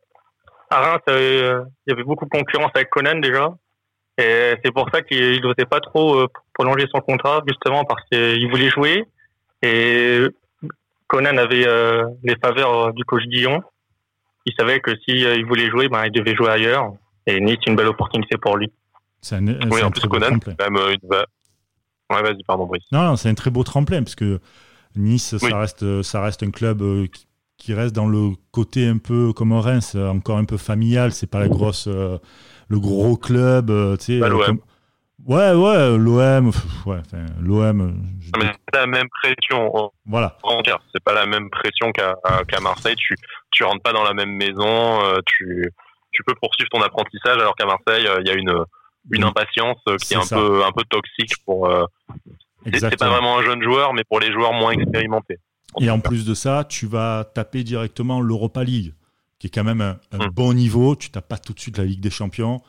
À 0.71 0.81
Reims, 0.81 1.03
il 1.09 1.67
y 1.87 1.93
avait 1.93 2.03
beaucoup 2.03 2.25
de 2.25 2.31
concurrence 2.31 2.71
avec 2.75 2.89
Conan 2.91 3.19
déjà. 3.21 3.51
Et 4.19 4.55
c'est 4.65 4.73
pour 4.73 4.89
ça 4.93 5.03
qu'il 5.03 5.41
n'osait 5.43 5.67
pas 5.69 5.81
trop 5.81 6.21
euh, 6.21 6.29
prolonger 6.53 6.87
son 6.95 7.01
contrat, 7.01 7.43
justement 7.49 7.85
parce 7.85 8.03
qu'il 8.11 8.49
voulait 8.51 8.71
jouer. 8.71 9.05
Et 9.63 10.21
Conan 11.09 11.37
avait 11.37 11.67
euh, 11.67 12.05
les 12.23 12.37
faveurs 12.37 12.93
du 12.95 13.05
coach 13.05 13.25
Guillon. 13.25 13.63
Il 14.47 14.53
savait 14.59 14.81
que 14.81 14.93
s'il 15.05 15.17
il 15.19 15.45
voulait 15.47 15.69
jouer, 15.71 15.89
ben, 15.89 16.05
il 16.05 16.13
devait 16.13 16.35
jouer 16.37 16.51
ailleurs. 16.51 16.93
Et 17.27 17.41
Nice, 17.41 17.57
c'est 17.65 17.71
une 17.71 17.77
belle 17.77 17.89
opportunité 17.89 18.37
pour 18.37 18.57
lui. 18.57 18.71
C'est 19.21 19.37
un, 19.37 19.47
Oui, 19.47 19.57
c'est 19.73 19.83
un 19.83 19.87
en 19.87 19.91
très 19.91 20.01
plus, 20.03 20.09
beau 20.09 20.15
Conan, 20.19 20.27
tremplin. 20.39 20.55
c'est 20.59 20.65
quand 20.65 20.71
même 20.71 20.99
une. 21.03 21.09
Ouais, 22.15 22.23
vas-y, 22.23 22.43
pardon, 22.47 22.67
Brice. 22.67 22.85
Non, 22.93 23.03
non, 23.03 23.17
c'est 23.17 23.31
un 23.31 23.35
très 23.35 23.51
beau 23.51 23.65
tremplin 23.65 24.03
parce 24.03 24.15
que 24.15 24.39
Nice, 24.95 25.35
Oui. 25.43 25.51
ça, 25.51 25.59
reste, 25.59 26.03
ça 26.03 26.21
reste 26.23 26.43
un 26.43 26.51
club 26.51 26.83
euh, 26.83 27.07
qui, 27.07 27.27
qui 27.57 27.73
reste 27.75 27.95
dans 27.95 28.07
le 28.07 28.33
côté 28.53 28.87
un 28.87 28.99
peu 28.99 29.33
comme 29.33 29.53
Reims, 29.55 29.95
euh, 29.97 30.09
encore 30.09 30.37
un 30.39 30.45
peu 30.45 30.59
familial. 30.59 31.13
C'est 31.13 31.27
pas 31.27 31.41
la 31.41 31.49
grosse, 31.49 31.87
euh, 31.89 32.19
le 32.69 32.79
gros 32.81 33.17
club, 33.17 33.71
euh, 33.71 33.97
tu 33.97 34.15
sais. 34.15 34.21
Pas 34.21 34.29
euh, 34.31 34.47
comme- 34.47 34.61
Ouais, 35.27 35.53
ouais, 35.53 35.97
l'OM, 35.97 36.51
ouais, 36.87 37.01
l'OM. 37.41 37.81
euh, 37.81 37.93
je 38.21 38.31
Non, 38.33 38.39
mais 38.45 38.53
c'est 38.73 38.79
la 38.79 38.87
même 38.87 39.09
pression. 39.23 39.71
on- 39.75 39.91
Voilà, 40.07 40.37
C'est 40.93 41.03
pas 41.03 41.15
la 41.15 41.25
même 41.25 41.49
pression 41.51 41.93
qu'à 41.93 42.61
Marseille. 42.61 42.97
Tu 42.97 43.15
tu 43.51 43.65
rentres 43.65 43.83
pas 43.83 43.93
dans 43.93 44.03
la 44.05 44.13
même 44.13 44.33
maison. 44.33 45.01
Tu 45.27 45.71
tu 46.13 46.23
peux 46.25 46.35
poursuivre 46.35 46.69
ton 46.71 46.83
apprentissage 46.83 47.39
alors 47.39 47.55
qu'à 47.57 47.67
Marseille 47.67 48.07
il 48.21 48.27
y 48.27 48.31
a 48.31 48.35
une 48.35 48.55
une 49.13 49.23
Mm. 49.23 49.29
impatience 49.29 49.79
qui 50.03 50.15
est 50.15 50.17
un 50.17 50.23
ça. 50.23 50.37
peu 50.37 50.65
un 50.65 50.73
peu 50.73 50.83
toxique 50.89 51.33
pour. 51.47 51.69
euh, 51.71 51.85
c'est- 52.73 52.97
pas 52.99 53.09
vraiment 53.11 53.39
un 53.39 53.43
jeune 53.43 53.63
joueur, 53.63 53.95
mais 53.95 54.03
pour 54.05 54.21
les 54.21 54.31
joueurs 54.33 54.53
moins 54.53 54.73
expérimentés. 54.73 55.39
Et 55.81 55.91
en 55.91 56.01
plus 56.01 56.25
de 56.27 56.35
ça, 56.35 56.65
tu 56.69 56.87
vas 56.87 57.25
taper 57.35 57.65
directement 57.65 58.21
l'Europa 58.21 58.63
League, 58.65 58.93
qui 59.45 59.49
est 59.49 59.51
quand 59.51 59.65
même 59.65 59.83
un, 59.83 59.99
un 60.13 60.29
Mm. 60.29 60.31
bon 60.31 60.55
niveau. 60.55 60.97
Tu 60.97 61.11
tapes 61.11 61.29
pas 61.29 61.37
tout 61.37 61.53
de 61.53 61.61
suite 61.61 61.77
la 61.77 61.85
Ligue 61.85 62.01
des 62.01 62.09
Champions. 62.09 62.63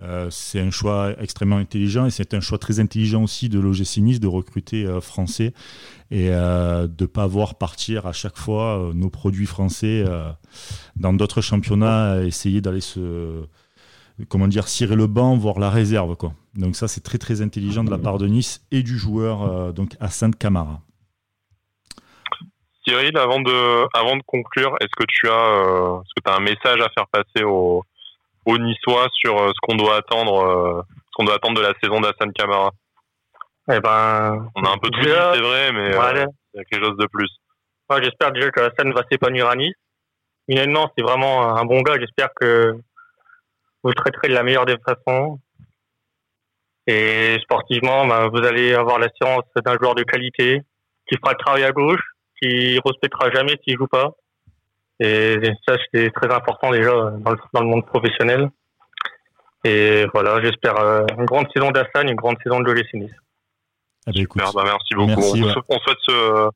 Euh, 0.00 0.28
c'est 0.30 0.60
un 0.60 0.70
choix 0.70 1.12
extrêmement 1.20 1.56
intelligent 1.56 2.06
et 2.06 2.10
c'est 2.10 2.34
un 2.34 2.40
choix 2.40 2.56
très 2.56 2.78
intelligent 2.78 3.24
aussi 3.24 3.48
de 3.48 3.58
l'OGC 3.58 3.96
Nice 3.98 4.20
de 4.20 4.28
recruter 4.28 4.86
euh, 4.86 5.00
français 5.00 5.52
et 6.12 6.28
euh, 6.30 6.86
de 6.86 7.04
pas 7.04 7.26
voir 7.26 7.56
partir 7.56 8.06
à 8.06 8.12
chaque 8.12 8.38
fois 8.38 8.92
nos 8.94 9.10
produits 9.10 9.44
français 9.44 10.04
dans 10.94 11.12
d'autres 11.12 11.40
championnats, 11.40 12.22
essayer 12.22 12.60
d'aller 12.60 12.80
se 12.80 13.42
comment 14.28 14.46
dire 14.46 14.68
cirer 14.68 14.94
le 14.94 15.08
banc, 15.08 15.36
voir 15.36 15.58
la 15.58 15.68
réserve 15.68 16.14
quoi. 16.14 16.32
Donc 16.54 16.76
ça 16.76 16.86
c'est 16.86 17.02
très 17.02 17.18
très 17.18 17.42
intelligent 17.42 17.82
de 17.82 17.90
la 17.90 17.98
part 17.98 18.18
de 18.18 18.28
Nice 18.28 18.62
et 18.70 18.84
du 18.84 18.96
joueur 18.96 19.74
donc 19.74 19.96
Hassan 19.98 20.32
Kamara. 20.32 20.80
Cyril, 22.90 23.16
avant 23.16 23.40
de 23.40 23.86
avant 23.96 24.16
de 24.16 24.22
conclure, 24.26 24.74
est-ce 24.80 24.90
que 24.96 25.04
tu 25.08 25.28
as 25.28 25.32
euh, 25.32 26.00
est-ce 26.00 26.22
que 26.22 26.30
as 26.30 26.36
un 26.36 26.40
message 26.40 26.80
à 26.80 26.88
faire 26.90 27.06
passer 27.12 27.44
aux 27.44 27.84
aux 28.46 28.58
Niçois 28.58 29.06
sur 29.12 29.38
euh, 29.38 29.48
ce 29.48 29.60
qu'on 29.62 29.76
doit 29.76 29.96
attendre 29.96 30.44
euh, 30.44 30.82
ce 30.96 31.10
qu'on 31.14 31.24
doit 31.24 31.36
attendre 31.36 31.60
de 31.60 31.66
la 31.66 31.72
saison 31.80 32.00
d'Hassan 32.00 32.32
Kamara? 32.32 32.70
Eh 33.72 33.78
ben, 33.78 34.50
On 34.56 34.64
a 34.64 34.70
un 34.70 34.78
peu 34.78 34.90
tout 34.90 35.00
dit, 35.00 35.06
déjà, 35.06 35.34
c'est 35.34 35.40
vrai, 35.40 35.72
mais 35.72 35.92
voilà. 35.92 36.26
il 36.54 36.58
y 36.58 36.60
a 36.60 36.64
quelque 36.64 36.84
chose 36.84 36.96
de 36.96 37.06
plus. 37.06 37.30
Moi, 37.88 38.02
j'espère 38.02 38.32
déjà 38.32 38.50
que 38.50 38.60
Hassan 38.60 38.92
va 38.92 39.02
s'épanouir 39.10 39.48
à 39.48 39.54
Nice. 39.54 39.74
Humainement, 40.48 40.90
c'est 40.96 41.04
vraiment 41.04 41.56
un 41.56 41.64
bon 41.64 41.82
gars. 41.82 41.94
J'espère 42.00 42.30
que 42.34 42.72
vous 43.82 43.90
le 43.90 43.94
traiterez 43.94 44.28
de 44.28 44.34
la 44.34 44.42
meilleure 44.42 44.66
des 44.66 44.76
façons. 44.78 45.38
Et 46.88 47.36
sportivement, 47.42 48.06
ben, 48.06 48.28
vous 48.28 48.44
allez 48.44 48.74
avoir 48.74 48.98
l'assurance 48.98 49.44
d'un 49.64 49.76
joueur 49.80 49.94
de 49.94 50.02
qualité 50.02 50.62
qui 51.06 51.16
fera 51.18 51.32
le 51.32 51.38
travail 51.38 51.64
à 51.64 51.70
gauche, 51.70 52.00
qui 52.40 52.78
respectera 52.84 53.30
jamais 53.30 53.56
s'il 53.64 53.76
joue 53.76 53.86
pas. 53.86 54.10
Et 55.00 55.38
ça, 55.66 55.76
c'est 55.92 56.10
très 56.12 56.32
important 56.32 56.70
déjà 56.70 56.90
dans 56.92 57.30
le, 57.30 57.38
dans 57.54 57.60
le 57.60 57.66
monde 57.66 57.86
professionnel. 57.86 58.50
Et 59.64 60.06
voilà, 60.14 60.40
j'espère 60.42 60.76
euh, 60.78 61.04
une 61.18 61.24
grande 61.26 61.46
saison 61.54 61.70
d'Hassan, 61.70 62.08
une 62.08 62.14
grande 62.16 62.36
saison 62.42 62.60
de 62.60 62.64
l'OGC 62.64 62.94
Nice. 62.94 63.10
Écoute, 64.14 64.40
Super, 64.42 64.52
bah, 64.54 64.62
merci 64.64 64.94
beaucoup. 64.94 65.08
Merci, 65.20 65.42
on, 65.42 65.46
ouais. 65.46 65.52
se- 65.52 65.58
on 65.68 65.78
souhaite 65.78 65.98
se, 66.06 66.48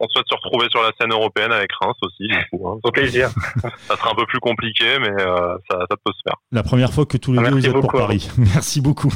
on 0.00 0.08
souhaite 0.08 0.26
se 0.28 0.34
retrouver 0.34 0.66
sur 0.70 0.82
la 0.82 0.90
scène 0.98 1.12
européenne 1.12 1.52
avec 1.52 1.70
Reims 1.80 1.96
aussi. 2.02 2.26
Du 2.28 2.36
coup, 2.50 2.68
hein. 2.68 2.78
Au 2.82 2.90
plaisir. 2.90 3.28
Ça 3.88 3.96
sera 3.96 4.12
un 4.12 4.14
peu 4.14 4.24
plus 4.26 4.40
compliqué, 4.40 4.98
mais 4.98 5.10
euh, 5.20 5.56
ça, 5.70 5.78
ça 5.90 5.96
peut 6.02 6.12
se 6.12 6.20
faire. 6.24 6.36
La 6.52 6.62
première 6.62 6.92
fois 6.92 7.04
que 7.06 7.18
tous 7.18 7.32
les 7.34 7.40
Ah, 7.40 7.50
deux 7.50 7.56
vous 7.56 7.66
êtes 7.66 7.72
pour. 7.72 7.92
Paris. 7.92 8.30
Merci 8.38 8.80
beaucoup. 8.80 9.12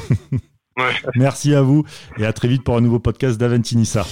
Ouais. 0.78 0.92
Merci 1.14 1.54
à 1.54 1.62
vous 1.62 1.84
et 2.18 2.26
à 2.26 2.32
très 2.32 2.48
vite 2.48 2.64
pour 2.64 2.76
un 2.76 2.80
nouveau 2.82 2.98
podcast 2.98 3.38
d'Aventinissa. 3.38 4.04